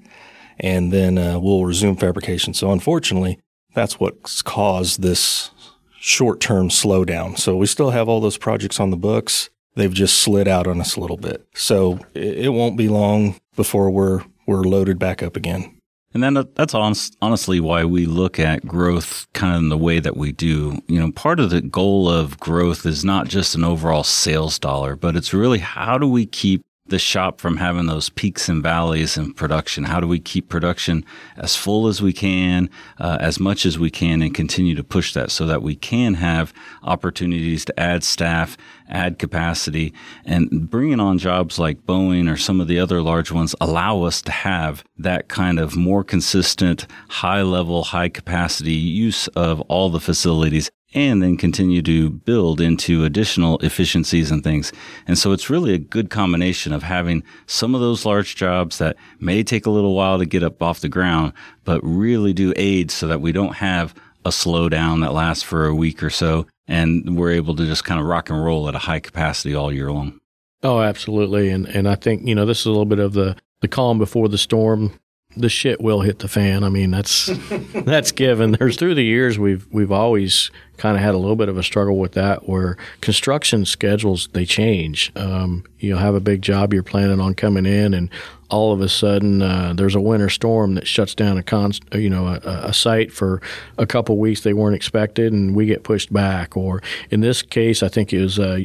and 0.60 0.92
then 0.92 1.18
uh, 1.18 1.40
we'll 1.40 1.66
resume 1.66 1.96
fabrication. 1.96 2.54
So 2.54 2.72
unfortunately, 2.72 3.40
that's 3.74 4.00
what's 4.00 4.42
caused 4.42 5.02
this 5.02 5.52
short-term 6.00 6.70
slowdown. 6.70 7.38
So 7.38 7.56
we 7.56 7.66
still 7.66 7.92
have 7.92 8.10
all 8.10 8.20
those 8.20 8.38
projects 8.38 8.80
on 8.80 8.90
the 8.90 8.98
books. 8.98 9.50
They've 9.76 9.94
just 9.94 10.20
slid 10.20 10.48
out 10.48 10.68
on 10.68 10.80
us 10.80 10.96
a 10.96 11.00
little 11.00 11.18
bit. 11.18 11.46
So 11.56 12.00
it, 12.14 12.54
won't 12.54 12.78
be 12.78 12.88
long 12.88 13.38
before 13.56 13.90
we're 13.90 14.24
we're 14.46 14.64
loaded 14.64 15.00
back 15.00 15.24
up 15.24 15.36
again. 15.36 15.80
And 16.14 16.22
then 16.22 16.48
that's 16.54 16.76
honestly 16.76 17.60
why 17.60 17.86
we 17.86 18.06
look 18.06 18.40
at 18.40 18.68
growth 18.68 19.26
kind 19.34 19.56
of 19.56 19.62
in 19.64 19.70
the 19.70 19.78
way 19.78 20.00
that 20.00 20.16
we 20.16 20.32
do. 20.32 20.80
You 20.88 21.00
know, 21.00 21.12
part 21.12 21.40
of 21.40 21.50
the 21.50 21.62
goal 21.62 22.08
of 22.08 22.40
growth 22.40 22.86
is 22.86 23.04
not 23.04 23.28
just 23.28 23.56
an 23.56 23.64
overall 23.64 24.04
sales 24.04 24.60
dollar, 24.60 24.96
but 24.96 25.16
it's 25.16 25.34
really 25.34 25.58
how 25.58 25.98
do 25.98 26.08
we 26.08 26.28
keep 26.28 26.62
the 26.86 27.00
shop 27.00 27.40
from 27.40 27.58
having 27.58 27.86
those 27.86 28.10
peaks 28.10 28.50
and 28.50 28.62
valleys 28.62 29.18
in 29.18 29.34
production? 29.34 29.86
How 29.86 30.00
do 30.00 30.08
we 30.08 30.20
keep 30.20 30.50
production 30.50 31.06
as 31.38 31.56
full 31.56 31.88
as 31.88 32.02
we 32.02 32.12
can, 32.12 32.70
uh, 33.00 33.18
as 33.22 33.40
much 33.40 33.66
as 33.66 33.80
we 33.80 33.90
can, 33.90 34.22
and 34.22 34.36
continue 34.36 34.76
to 34.76 34.84
push 34.84 35.14
that 35.14 35.32
so 35.32 35.46
that 35.46 35.62
we 35.62 35.76
can 35.76 36.16
have 36.16 36.54
opportunities 36.84 37.64
to 37.66 37.80
add 37.80 38.04
staff, 38.04 38.58
add 38.90 39.18
capacity, 39.18 39.94
and 40.26 40.70
bringing 40.70 41.00
on 41.00 41.18
jobs 41.18 41.58
like 41.58 41.86
Boeing 41.86 42.32
or 42.32 42.36
some 42.36 42.60
of 42.60 42.68
the 42.68 42.80
other 42.80 43.02
large 43.02 43.32
ones 43.32 43.56
allow 43.62 44.02
us 44.04 44.22
to 44.22 44.32
have 44.32 44.84
that 44.98 45.30
kind 45.30 45.60
of 45.60 45.78
more 45.78 46.04
consistent, 46.04 46.86
high 47.10 47.42
level, 47.42 47.84
high 47.84 48.10
capacity 48.10 48.74
use 48.74 49.28
of 49.30 49.62
all 49.62 49.90
the 49.90 50.02
facilities 50.02 50.70
and 50.94 51.22
then 51.22 51.38
continue 51.38 51.82
to 51.82 52.10
build 52.10 52.62
into 52.62 53.04
additional 53.04 53.58
efficiencies 53.60 54.32
and 54.32 54.44
things. 54.44 54.72
And 55.08 55.18
so 55.18 55.32
it's 55.32 55.50
really 55.50 55.74
a 55.74 55.80
good 55.80 56.10
combination 56.10 56.74
of 56.74 56.84
having 56.84 57.24
some 57.46 57.74
of 57.74 57.82
those 57.82 58.06
large 58.06 58.36
jobs 58.36 58.78
that 58.78 58.96
may 59.20 59.44
take 59.44 59.66
a 59.66 59.72
little 59.72 59.96
while 59.96 60.20
to 60.20 60.26
get 60.26 60.44
up 60.44 60.62
off 60.62 60.82
the 60.82 60.90
ground, 60.90 61.34
but 61.64 61.82
really 61.84 62.34
do 62.34 62.54
aid 62.56 62.92
so 62.92 63.08
that 63.08 63.22
we 63.22 63.32
don't 63.32 63.56
have 63.56 63.94
a 64.26 64.30
slowdown 64.30 65.02
that 65.02 65.14
lasts 65.14 65.44
for 65.44 65.66
a 65.66 65.76
week 65.76 66.04
or 66.04 66.10
so. 66.10 66.46
And 66.68 67.18
we're 67.18 67.32
able 67.32 67.56
to 67.56 67.66
just 67.66 67.84
kind 67.84 68.00
of 68.00 68.06
rock 68.06 68.30
and 68.30 68.44
roll 68.44 68.70
at 68.70 68.76
a 68.76 68.80
high 68.80 69.00
capacity 69.00 69.54
all 69.54 69.74
year 69.74 69.92
long. 69.92 70.20
Oh, 70.62 70.80
absolutely. 70.80 71.50
And, 71.50 71.68
and 71.68 71.90
I 71.90 71.96
think, 71.96 72.26
you 72.26 72.36
know, 72.36 72.46
this 72.46 72.62
is 72.62 72.66
a 72.66 72.70
little 72.70 72.86
bit 72.86 73.00
of 73.00 73.14
the, 73.14 73.36
the 73.60 73.68
calm 73.68 73.98
before 73.98 74.30
the 74.30 74.38
storm 74.38 74.98
the 75.36 75.50
shit 75.50 75.82
will 75.82 76.02
hit 76.02 76.20
the 76.20 76.28
fan. 76.28 76.64
I 76.64 76.70
mean, 76.70 76.92
that's 76.92 77.28
that's 77.74 78.12
given. 78.12 78.52
There's 78.52 78.78
through 78.78 78.96
the 78.96 79.04
years 79.04 79.40
we've 79.40 79.68
we've 79.72 79.92
always 79.92 80.52
kind 80.78 80.98
of 80.98 81.04
had 81.04 81.14
a 81.14 81.18
little 81.18 81.36
bit 81.36 81.50
of 81.50 81.58
a 81.58 81.64
struggle 81.64 81.98
with 81.98 82.14
that, 82.14 82.48
where 82.48 82.78
construction 83.02 83.66
schedules 83.66 84.30
they 84.34 84.46
change. 84.46 85.12
Um, 85.16 85.64
you 85.80 85.96
have 85.96 86.16
a 86.16 86.20
big 86.20 86.42
job 86.42 86.74
you're 86.74 86.84
planning 86.84 87.20
on 87.20 87.36
coming 87.36 87.66
in, 87.66 87.94
and 87.94 88.10
all 88.50 88.72
of 88.72 88.82
a 88.82 88.90
sudden 88.90 89.42
uh, 89.42 89.74
there's 89.76 89.96
a 89.96 90.02
winter 90.02 90.30
storm 90.30 90.76
that 90.76 90.88
shuts 90.88 91.16
down 91.16 91.38
a 91.38 91.44
con- 91.44 91.74
you 91.94 92.10
know 92.10 92.28
a, 92.28 92.40
a 92.68 92.74
site 92.74 93.12
for 93.12 93.42
a 93.78 93.86
couple 93.86 94.18
weeks 94.18 94.42
they 94.42 94.54
weren't 94.54 94.76
expected, 94.76 95.34
and 95.34 95.56
we 95.56 95.66
get 95.66 95.84
pushed 95.84 96.12
back. 96.12 96.56
Or 96.56 96.82
in 97.10 97.22
this 97.22 97.42
case, 97.42 97.84
I 97.84 97.88
think 97.88 98.14
it 98.14 98.22
was 98.22 98.40
uh, 98.40 98.60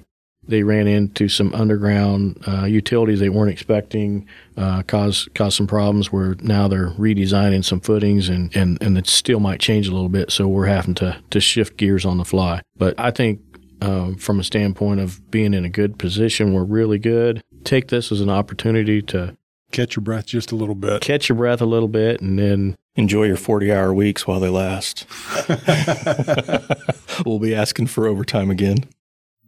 they 0.48 0.62
ran 0.62 0.86
into 0.86 1.28
some 1.28 1.54
underground 1.54 2.42
uh, 2.48 2.64
utilities 2.64 3.20
they 3.20 3.28
weren't 3.28 3.52
expecting, 3.52 4.26
uh, 4.56 4.82
caused 4.82 5.32
caused 5.34 5.56
some 5.56 5.66
problems. 5.66 6.10
Where 6.10 6.34
now 6.40 6.66
they're 6.66 6.90
redesigning 6.90 7.64
some 7.64 7.80
footings, 7.80 8.28
and 8.28 8.54
and 8.56 8.82
and 8.82 8.98
it 8.98 9.06
still 9.06 9.40
might 9.40 9.60
change 9.60 9.86
a 9.86 9.92
little 9.92 10.08
bit. 10.08 10.32
So 10.32 10.48
we're 10.48 10.66
having 10.66 10.94
to 10.96 11.18
to 11.30 11.40
shift 11.40 11.76
gears 11.76 12.04
on 12.04 12.18
the 12.18 12.24
fly. 12.24 12.62
But 12.76 12.98
I 12.98 13.10
think. 13.10 13.40
Um, 13.80 14.16
from 14.16 14.40
a 14.40 14.42
standpoint 14.42 14.98
of 14.98 15.30
being 15.30 15.54
in 15.54 15.64
a 15.64 15.68
good 15.68 16.00
position, 16.00 16.52
we're 16.52 16.64
really 16.64 16.98
good. 16.98 17.40
Take 17.62 17.86
this 17.86 18.10
as 18.10 18.20
an 18.20 18.28
opportunity 18.28 19.00
to 19.02 19.36
catch 19.70 19.94
your 19.94 20.02
breath 20.02 20.26
just 20.26 20.50
a 20.50 20.56
little 20.56 20.74
bit. 20.74 21.00
Catch 21.00 21.28
your 21.28 21.36
breath 21.36 21.60
a 21.60 21.64
little 21.64 21.86
bit, 21.86 22.20
and 22.20 22.36
then 22.40 22.76
enjoy 22.96 23.22
your 23.24 23.36
40 23.36 23.72
hour 23.72 23.94
weeks 23.94 24.26
while 24.26 24.40
they 24.40 24.48
last. 24.48 25.06
we'll 27.24 27.38
be 27.38 27.54
asking 27.54 27.86
for 27.86 28.08
overtime 28.08 28.50
again. 28.50 28.78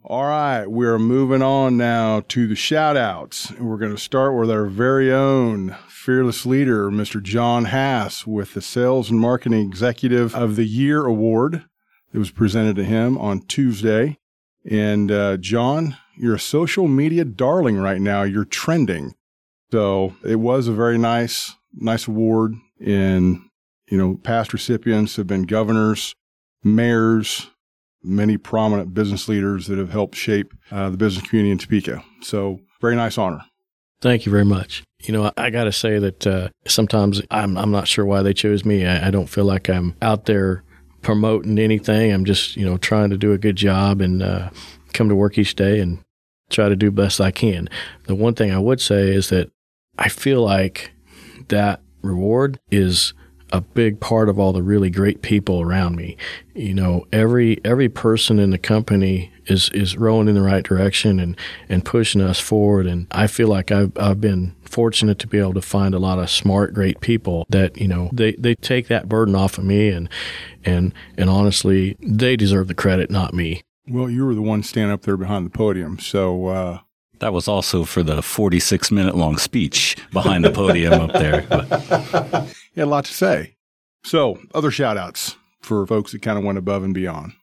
All 0.03 0.25
right, 0.25 0.65
we're 0.65 0.97
moving 0.97 1.43
on 1.43 1.77
now 1.77 2.21
to 2.29 2.47
the 2.47 2.55
shout 2.55 2.97
outs. 2.97 3.51
We're 3.51 3.77
going 3.77 3.95
to 3.95 4.01
start 4.01 4.35
with 4.35 4.49
our 4.49 4.65
very 4.65 5.13
own 5.13 5.77
fearless 5.87 6.43
leader, 6.43 6.89
Mr. 6.89 7.21
John 7.21 7.65
Haas, 7.65 8.25
with 8.25 8.55
the 8.55 8.63
Sales 8.63 9.11
and 9.11 9.19
Marketing 9.19 9.59
Executive 9.59 10.33
of 10.33 10.55
the 10.55 10.65
Year 10.65 11.05
Award 11.05 11.65
that 12.11 12.17
was 12.17 12.31
presented 12.31 12.77
to 12.77 12.83
him 12.83 13.15
on 13.19 13.41
Tuesday. 13.41 14.17
And 14.67 15.11
uh, 15.11 15.37
John, 15.37 15.95
you're 16.17 16.35
a 16.35 16.39
social 16.39 16.87
media 16.87 17.23
darling 17.23 17.77
right 17.77 18.01
now. 18.01 18.23
You're 18.23 18.43
trending. 18.43 19.13
So 19.69 20.15
it 20.23 20.37
was 20.37 20.67
a 20.67 20.73
very 20.73 20.97
nice, 20.97 21.53
nice 21.75 22.07
award. 22.07 22.55
And, 22.83 23.43
you 23.85 23.99
know, 23.99 24.15
past 24.23 24.51
recipients 24.51 25.17
have 25.17 25.27
been 25.27 25.43
governors, 25.43 26.15
mayors, 26.63 27.50
many 28.03 28.37
prominent 28.37 28.93
business 28.93 29.27
leaders 29.27 29.67
that 29.67 29.77
have 29.77 29.91
helped 29.91 30.15
shape 30.15 30.53
uh, 30.71 30.89
the 30.89 30.97
business 30.97 31.27
community 31.27 31.51
in 31.51 31.57
Topeka. 31.57 32.03
So, 32.21 32.59
very 32.79 32.95
nice 32.95 33.17
honor. 33.17 33.41
Thank 34.01 34.25
you 34.25 34.31
very 34.31 34.45
much. 34.45 34.83
You 35.03 35.13
know, 35.13 35.31
I, 35.37 35.51
got 35.51 35.65
to 35.65 35.71
say 35.71 35.99
that 35.99 36.25
uh, 36.25 36.49
sometimes 36.67 37.21
I'm 37.29 37.57
I'm 37.57 37.71
not 37.71 37.87
sure 37.87 38.05
why 38.05 38.23
they 38.23 38.33
chose 38.33 38.65
me. 38.65 38.85
I, 38.85 39.07
I, 39.07 39.11
don't 39.11 39.27
feel 39.27 39.45
like 39.45 39.69
I'm 39.69 39.95
out 40.01 40.25
there 40.25 40.63
promoting 41.01 41.59
anything. 41.59 42.11
I'm 42.11 42.25
just 42.25 42.55
you 42.57 42.65
know 42.65 42.77
trying 42.77 43.11
to 43.11 43.17
do 43.17 43.31
a 43.31 43.37
good 43.37 43.55
job 43.55 44.01
and 44.01 44.23
uh, 44.23 44.49
come 44.93 45.09
to 45.09 45.15
work 45.15 45.37
each 45.37 45.55
day 45.55 45.79
and 45.79 45.99
try 46.49 46.67
to 46.67 46.75
do 46.75 46.91
best 46.91 47.21
I 47.21 47.31
can. 47.31 47.69
The 48.05 48.15
one 48.15 48.33
thing 48.33 48.51
I 48.51 48.59
would 48.59 48.81
say 48.81 49.09
is 49.09 49.29
that 49.29 49.51
I 49.97 50.09
feel 50.09 50.43
like 50.43 50.91
that 51.49 51.81
reward 52.01 52.59
is 52.71 53.13
a 53.51 53.61
big 53.61 53.99
part 53.99 54.29
of 54.29 54.39
all 54.39 54.53
the 54.53 54.63
really 54.63 54.89
great 54.89 55.21
people 55.21 55.61
around 55.61 55.95
me. 55.95 56.17
You 56.53 56.73
know, 56.73 57.05
every 57.11 57.59
every 57.65 57.89
person 57.89 58.39
in 58.39 58.51
the 58.51 58.57
company 58.57 59.31
is 59.47 59.69
is 59.69 59.97
rowing 59.97 60.27
in 60.27 60.35
the 60.35 60.41
right 60.41 60.63
direction 60.63 61.19
and 61.19 61.37
and 61.69 61.83
pushing 61.83 62.21
us 62.21 62.39
forward. 62.39 62.87
And 62.87 63.07
I 63.11 63.27
feel 63.27 63.47
like 63.47 63.71
I've 63.71 63.91
I've 63.97 64.21
been 64.21 64.55
fortunate 64.63 65.19
to 65.19 65.27
be 65.27 65.37
able 65.37 65.53
to 65.53 65.61
find 65.61 65.93
a 65.93 65.99
lot 65.99 66.19
of 66.19 66.29
smart, 66.29 66.73
great 66.73 67.01
people 67.01 67.45
that 67.49 67.77
you 67.77 67.87
know 67.87 68.09
they 68.13 68.33
they 68.33 68.55
take 68.55 68.87
that 68.87 69.09
burden 69.09 69.35
off 69.35 69.57
of 69.57 69.63
me 69.63 69.89
and 69.89 70.09
and 70.63 70.93
and 71.17 71.29
honestly, 71.29 71.97
they 72.01 72.35
deserve 72.35 72.67
the 72.67 72.75
credit, 72.75 73.09
not 73.09 73.33
me. 73.33 73.61
Well, 73.87 74.09
you 74.09 74.25
were 74.25 74.35
the 74.35 74.41
one 74.41 74.63
standing 74.63 74.93
up 74.93 75.01
there 75.01 75.17
behind 75.17 75.45
the 75.45 75.51
podium, 75.51 75.99
so. 75.99 76.47
Uh 76.47 76.79
that 77.19 77.33
was 77.33 77.47
also 77.47 77.83
for 77.83 78.01
the 78.01 78.23
46 78.23 78.89
minute 78.89 79.15
long 79.15 79.37
speech 79.37 79.95
behind 80.11 80.43
the 80.43 80.49
podium 80.49 80.93
up 80.93 81.13
there. 81.13 82.47
He 82.73 82.81
had 82.81 82.87
a 82.87 82.89
lot 82.89 83.05
to 83.05 83.13
say. 83.13 83.55
So, 84.03 84.39
other 84.53 84.71
shout 84.71 84.97
outs 84.97 85.35
for 85.61 85.85
folks 85.85 86.11
that 86.11 86.21
kind 86.21 86.37
of 86.37 86.43
went 86.43 86.57
above 86.57 86.83
and 86.83 86.93
beyond. 86.93 87.33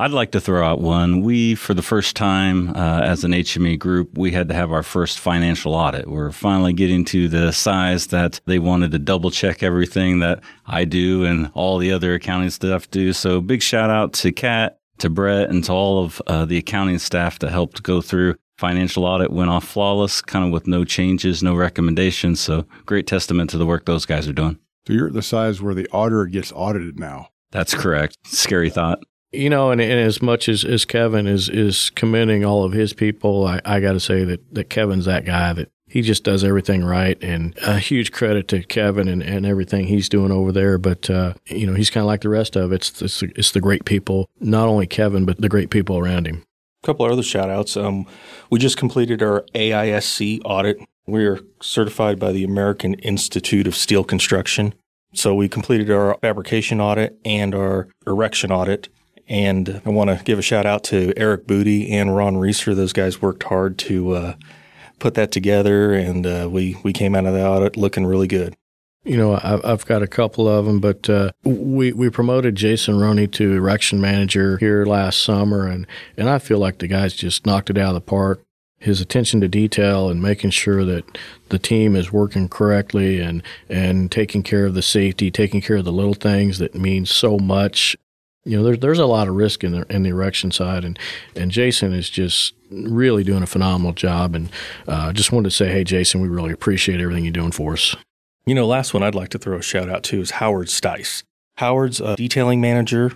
I'd 0.00 0.12
like 0.12 0.30
to 0.30 0.40
throw 0.40 0.64
out 0.64 0.80
one. 0.80 1.22
We, 1.22 1.56
for 1.56 1.74
the 1.74 1.82
first 1.82 2.14
time 2.14 2.70
uh, 2.70 3.00
as 3.00 3.24
an 3.24 3.32
HME 3.32 3.80
group, 3.80 4.16
we 4.16 4.30
had 4.30 4.46
to 4.48 4.54
have 4.54 4.70
our 4.70 4.84
first 4.84 5.18
financial 5.18 5.74
audit. 5.74 6.06
We're 6.06 6.30
finally 6.30 6.72
getting 6.72 7.04
to 7.06 7.28
the 7.28 7.52
size 7.52 8.06
that 8.08 8.40
they 8.46 8.60
wanted 8.60 8.92
to 8.92 9.00
double 9.00 9.32
check 9.32 9.64
everything 9.64 10.20
that 10.20 10.40
I 10.66 10.84
do 10.84 11.24
and 11.24 11.50
all 11.52 11.78
the 11.78 11.90
other 11.90 12.14
accounting 12.14 12.50
staff 12.50 12.88
do. 12.92 13.12
So 13.12 13.40
big 13.40 13.60
shout 13.60 13.90
out 13.90 14.12
to 14.14 14.30
Kat, 14.30 14.78
to 14.98 15.10
Brett, 15.10 15.50
and 15.50 15.64
to 15.64 15.72
all 15.72 16.04
of 16.04 16.22
uh, 16.28 16.44
the 16.44 16.58
accounting 16.58 17.00
staff 17.00 17.40
that 17.40 17.50
helped 17.50 17.82
go 17.82 18.00
through 18.00 18.36
financial 18.56 19.04
audit 19.04 19.32
went 19.32 19.50
off 19.50 19.66
flawless, 19.66 20.22
kind 20.22 20.44
of 20.44 20.52
with 20.52 20.68
no 20.68 20.84
changes, 20.84 21.42
no 21.42 21.56
recommendations. 21.56 22.38
So 22.38 22.66
great 22.86 23.08
testament 23.08 23.50
to 23.50 23.58
the 23.58 23.66
work 23.66 23.84
those 23.84 24.06
guys 24.06 24.28
are 24.28 24.32
doing. 24.32 24.60
So 24.88 24.94
you're 24.94 25.08
at 25.08 25.12
the 25.12 25.20
size 25.20 25.60
where 25.60 25.74
the 25.74 25.86
auditor 25.92 26.24
gets 26.24 26.50
audited 26.50 26.98
now. 26.98 27.28
That's 27.50 27.74
correct. 27.74 28.16
Scary 28.24 28.70
thought. 28.70 29.00
You 29.32 29.50
know, 29.50 29.70
and, 29.70 29.82
and 29.82 30.00
as 30.00 30.22
much 30.22 30.48
as, 30.48 30.64
as 30.64 30.86
Kevin 30.86 31.26
is 31.26 31.50
is 31.50 31.90
commending 31.90 32.42
all 32.42 32.64
of 32.64 32.72
his 32.72 32.94
people, 32.94 33.46
I, 33.46 33.60
I 33.66 33.80
got 33.80 33.92
to 33.92 34.00
say 34.00 34.24
that, 34.24 34.54
that 34.54 34.70
Kevin's 34.70 35.04
that 35.04 35.26
guy 35.26 35.52
that 35.52 35.70
he 35.88 36.00
just 36.00 36.24
does 36.24 36.42
everything 36.42 36.86
right. 36.86 37.22
And 37.22 37.54
a 37.58 37.78
huge 37.78 38.12
credit 38.12 38.48
to 38.48 38.62
Kevin 38.62 39.08
and, 39.08 39.22
and 39.22 39.44
everything 39.44 39.88
he's 39.88 40.08
doing 40.08 40.32
over 40.32 40.52
there. 40.52 40.78
But, 40.78 41.10
uh, 41.10 41.34
you 41.44 41.66
know, 41.66 41.74
he's 41.74 41.90
kind 41.90 42.02
of 42.02 42.06
like 42.08 42.22
the 42.22 42.30
rest 42.30 42.56
of 42.56 42.72
it. 42.72 42.76
It's, 42.76 43.02
it's, 43.02 43.22
it's 43.22 43.50
the 43.50 43.60
great 43.60 43.84
people, 43.84 44.30
not 44.40 44.68
only 44.68 44.86
Kevin, 44.86 45.26
but 45.26 45.38
the 45.38 45.50
great 45.50 45.68
people 45.68 45.98
around 45.98 46.26
him. 46.26 46.44
A 46.82 46.86
couple 46.86 47.04
of 47.04 47.12
other 47.12 47.22
shout 47.22 47.50
outs. 47.50 47.76
Um, 47.76 48.06
we 48.48 48.58
just 48.58 48.78
completed 48.78 49.22
our 49.22 49.44
AISC 49.54 50.40
audit. 50.46 50.78
We 51.08 51.24
are 51.24 51.40
certified 51.62 52.18
by 52.18 52.32
the 52.32 52.44
American 52.44 52.92
Institute 52.94 53.66
of 53.66 53.74
Steel 53.74 54.04
Construction. 54.04 54.74
So 55.14 55.34
we 55.34 55.48
completed 55.48 55.90
our 55.90 56.18
fabrication 56.20 56.82
audit 56.82 57.18
and 57.24 57.54
our 57.54 57.88
erection 58.06 58.52
audit. 58.52 58.90
And 59.26 59.80
I 59.86 59.88
want 59.88 60.10
to 60.10 60.22
give 60.22 60.38
a 60.38 60.42
shout 60.42 60.66
out 60.66 60.84
to 60.84 61.14
Eric 61.16 61.46
Booty 61.46 61.90
and 61.90 62.14
Ron 62.14 62.36
Reeser. 62.36 62.74
Those 62.74 62.92
guys 62.92 63.22
worked 63.22 63.44
hard 63.44 63.78
to 63.78 64.12
uh, 64.12 64.34
put 64.98 65.14
that 65.14 65.32
together, 65.32 65.94
and 65.94 66.26
uh, 66.26 66.48
we 66.50 66.76
we 66.82 66.92
came 66.92 67.14
out 67.14 67.24
of 67.24 67.32
the 67.32 67.46
audit 67.46 67.78
looking 67.78 68.04
really 68.04 68.28
good. 68.28 68.54
You 69.04 69.16
know, 69.16 69.40
I've 69.42 69.86
got 69.86 70.02
a 70.02 70.06
couple 70.06 70.46
of 70.46 70.66
them, 70.66 70.78
but 70.78 71.08
uh, 71.08 71.30
we 71.42 71.92
we 71.92 72.10
promoted 72.10 72.54
Jason 72.54 72.98
Roney 72.98 73.28
to 73.28 73.54
erection 73.54 74.00
manager 74.00 74.58
here 74.58 74.84
last 74.84 75.22
summer, 75.22 75.66
and 75.66 75.86
and 76.18 76.28
I 76.28 76.38
feel 76.38 76.58
like 76.58 76.78
the 76.78 76.88
guys 76.88 77.14
just 77.14 77.46
knocked 77.46 77.70
it 77.70 77.78
out 77.78 77.88
of 77.88 77.94
the 77.94 78.00
park. 78.02 78.42
His 78.80 79.00
attention 79.00 79.40
to 79.40 79.48
detail 79.48 80.08
and 80.08 80.22
making 80.22 80.50
sure 80.50 80.84
that 80.84 81.18
the 81.48 81.58
team 81.58 81.96
is 81.96 82.12
working 82.12 82.48
correctly 82.48 83.20
and 83.20 83.42
and 83.68 84.10
taking 84.10 84.42
care 84.42 84.66
of 84.66 84.74
the 84.74 84.82
safety, 84.82 85.30
taking 85.30 85.60
care 85.60 85.76
of 85.76 85.84
the 85.84 85.92
little 85.92 86.14
things 86.14 86.58
that 86.58 86.74
mean 86.74 87.04
so 87.04 87.38
much. 87.38 87.96
You 88.44 88.56
know, 88.56 88.62
there's 88.62 88.78
there's 88.78 88.98
a 89.00 89.06
lot 89.06 89.26
of 89.26 89.34
risk 89.34 89.64
in 89.64 89.72
the 89.72 89.86
in 89.92 90.04
the 90.04 90.10
erection 90.10 90.52
side, 90.52 90.84
and 90.84 90.98
and 91.34 91.50
Jason 91.50 91.92
is 91.92 92.08
just 92.08 92.54
really 92.70 93.24
doing 93.24 93.42
a 93.42 93.46
phenomenal 93.46 93.92
job. 93.92 94.34
And 94.34 94.48
uh, 94.86 95.12
just 95.12 95.32
wanted 95.32 95.50
to 95.50 95.56
say, 95.56 95.70
hey, 95.70 95.84
Jason, 95.84 96.20
we 96.20 96.28
really 96.28 96.52
appreciate 96.52 97.00
everything 97.00 97.24
you're 97.24 97.32
doing 97.32 97.50
for 97.50 97.72
us. 97.72 97.96
You 98.46 98.54
know, 98.54 98.66
last 98.66 98.94
one 98.94 99.02
I'd 99.02 99.14
like 99.14 99.28
to 99.30 99.38
throw 99.38 99.58
a 99.58 99.62
shout 99.62 99.88
out 99.88 100.02
to 100.04 100.20
is 100.20 100.32
Howard 100.32 100.68
Stice. 100.68 101.22
Howard's 101.56 102.00
a 102.00 102.16
detailing 102.16 102.60
manager 102.60 103.12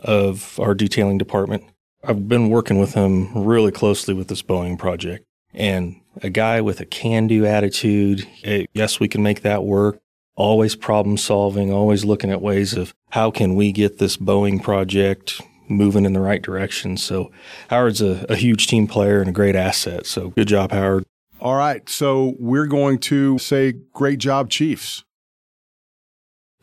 of 0.00 0.58
our 0.60 0.74
detailing 0.74 1.18
department. 1.18 1.64
I've 2.06 2.28
been 2.28 2.50
working 2.50 2.78
with 2.78 2.94
him 2.94 3.44
really 3.44 3.72
closely 3.72 4.14
with 4.14 4.28
this 4.28 4.42
Boeing 4.42 4.78
project 4.78 5.24
and 5.52 6.00
a 6.22 6.30
guy 6.30 6.60
with 6.60 6.80
a 6.80 6.86
can 6.86 7.26
do 7.26 7.44
attitude. 7.44 8.20
Hey, 8.20 8.66
yes, 8.74 9.00
we 9.00 9.08
can 9.08 9.22
make 9.22 9.42
that 9.42 9.64
work. 9.64 9.98
Always 10.36 10.76
problem 10.76 11.16
solving, 11.16 11.72
always 11.72 12.04
looking 12.04 12.30
at 12.30 12.40
ways 12.40 12.74
of 12.74 12.94
how 13.10 13.30
can 13.30 13.56
we 13.56 13.72
get 13.72 13.98
this 13.98 14.16
Boeing 14.16 14.62
project 14.62 15.40
moving 15.68 16.04
in 16.04 16.12
the 16.12 16.20
right 16.20 16.42
direction. 16.42 16.96
So 16.96 17.32
Howard's 17.70 18.02
a, 18.02 18.24
a 18.28 18.36
huge 18.36 18.68
team 18.68 18.86
player 18.86 19.20
and 19.20 19.28
a 19.28 19.32
great 19.32 19.56
asset. 19.56 20.06
So 20.06 20.28
good 20.30 20.48
job, 20.48 20.70
Howard. 20.70 21.04
All 21.40 21.56
right. 21.56 21.88
So 21.88 22.34
we're 22.38 22.66
going 22.66 22.98
to 23.00 23.38
say, 23.38 23.72
great 23.92 24.20
job, 24.20 24.48
Chiefs. 24.48 25.04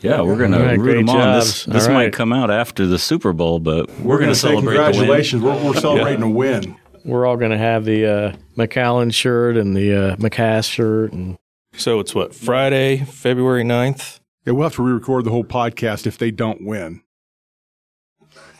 Yeah, 0.04 0.22
we're 0.22 0.36
going 0.36 0.52
to 0.52 0.76
root 0.78 0.96
them 0.98 1.10
on. 1.10 1.39
This, 1.39 1.63
this 1.63 1.88
right. 1.88 1.94
might 1.94 2.13
come 2.13 2.34
out 2.34 2.52
after 2.52 2.86
the 2.86 3.00
Super 3.00 3.32
Bowl, 3.32 3.60
but 3.62 3.89
we're, 4.00 4.04
we're 4.04 4.18
going 4.18 4.32
to 4.32 4.36
celebrate. 4.36 4.76
Congratulations! 4.76 5.42
We're, 5.42 5.63
we're, 5.63 5.74
celebrating 5.80 6.20
yeah. 6.20 6.28
a 6.28 6.30
win. 6.30 6.76
We're 7.06 7.26
all 7.26 7.38
going 7.38 7.52
to 7.52 7.58
have 7.58 7.86
the 7.86 8.06
uh, 8.06 8.36
McAllen 8.58 9.13
shirt 9.13 9.56
and 9.56 9.76
the 9.76 9.96
uh, 9.96 10.16
McCass 10.18 10.70
shirt, 10.70 11.13
and 11.13 11.38
so 11.78 12.02
it's 12.02 12.13
what 12.13 12.36
Friday, 12.36 12.98
February 12.98 13.63
9th? 13.63 14.20
Yeah, 14.46 14.52
we'll 14.52 14.63
have 14.63 14.76
to 14.76 14.84
re-record 14.84 15.24
the 15.24 15.32
whole 15.32 15.46
podcast 15.46 16.06
if 16.06 16.18
they 16.18 16.32
don't 16.32 16.66
win. 16.66 17.02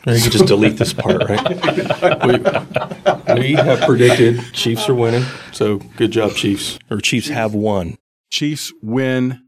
You 0.06 0.20
can 0.20 0.30
just 0.30 0.46
delete 0.46 0.78
this 0.78 0.94
part, 0.94 1.22
right? 1.28 2.26
we, 2.26 3.34
we 3.40 3.52
have 3.52 3.80
predicted 3.80 4.40
Chiefs 4.54 4.88
are 4.88 4.94
winning, 4.94 5.24
so 5.52 5.78
good 5.96 6.10
job, 6.10 6.32
Chiefs. 6.32 6.78
Or 6.90 7.00
Chiefs 7.00 7.28
have 7.28 7.54
won. 7.54 7.98
Chiefs 8.30 8.72
win 8.82 9.42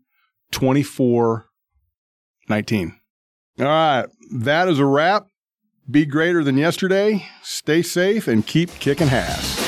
24 0.53 1.46
19. 2.49 2.95
All 3.61 3.67
right. 3.67 4.07
That 4.33 4.69
is 4.69 4.79
a 4.79 4.87
wrap. 4.87 5.27
Be 5.91 6.05
greater 6.05 6.43
than 6.43 6.57
yesterday. 6.57 7.27
Stay 7.43 7.83
safe 7.83 8.27
and 8.29 8.47
keep 8.47 8.71
kicking 8.81 9.09
ass. 9.09 9.66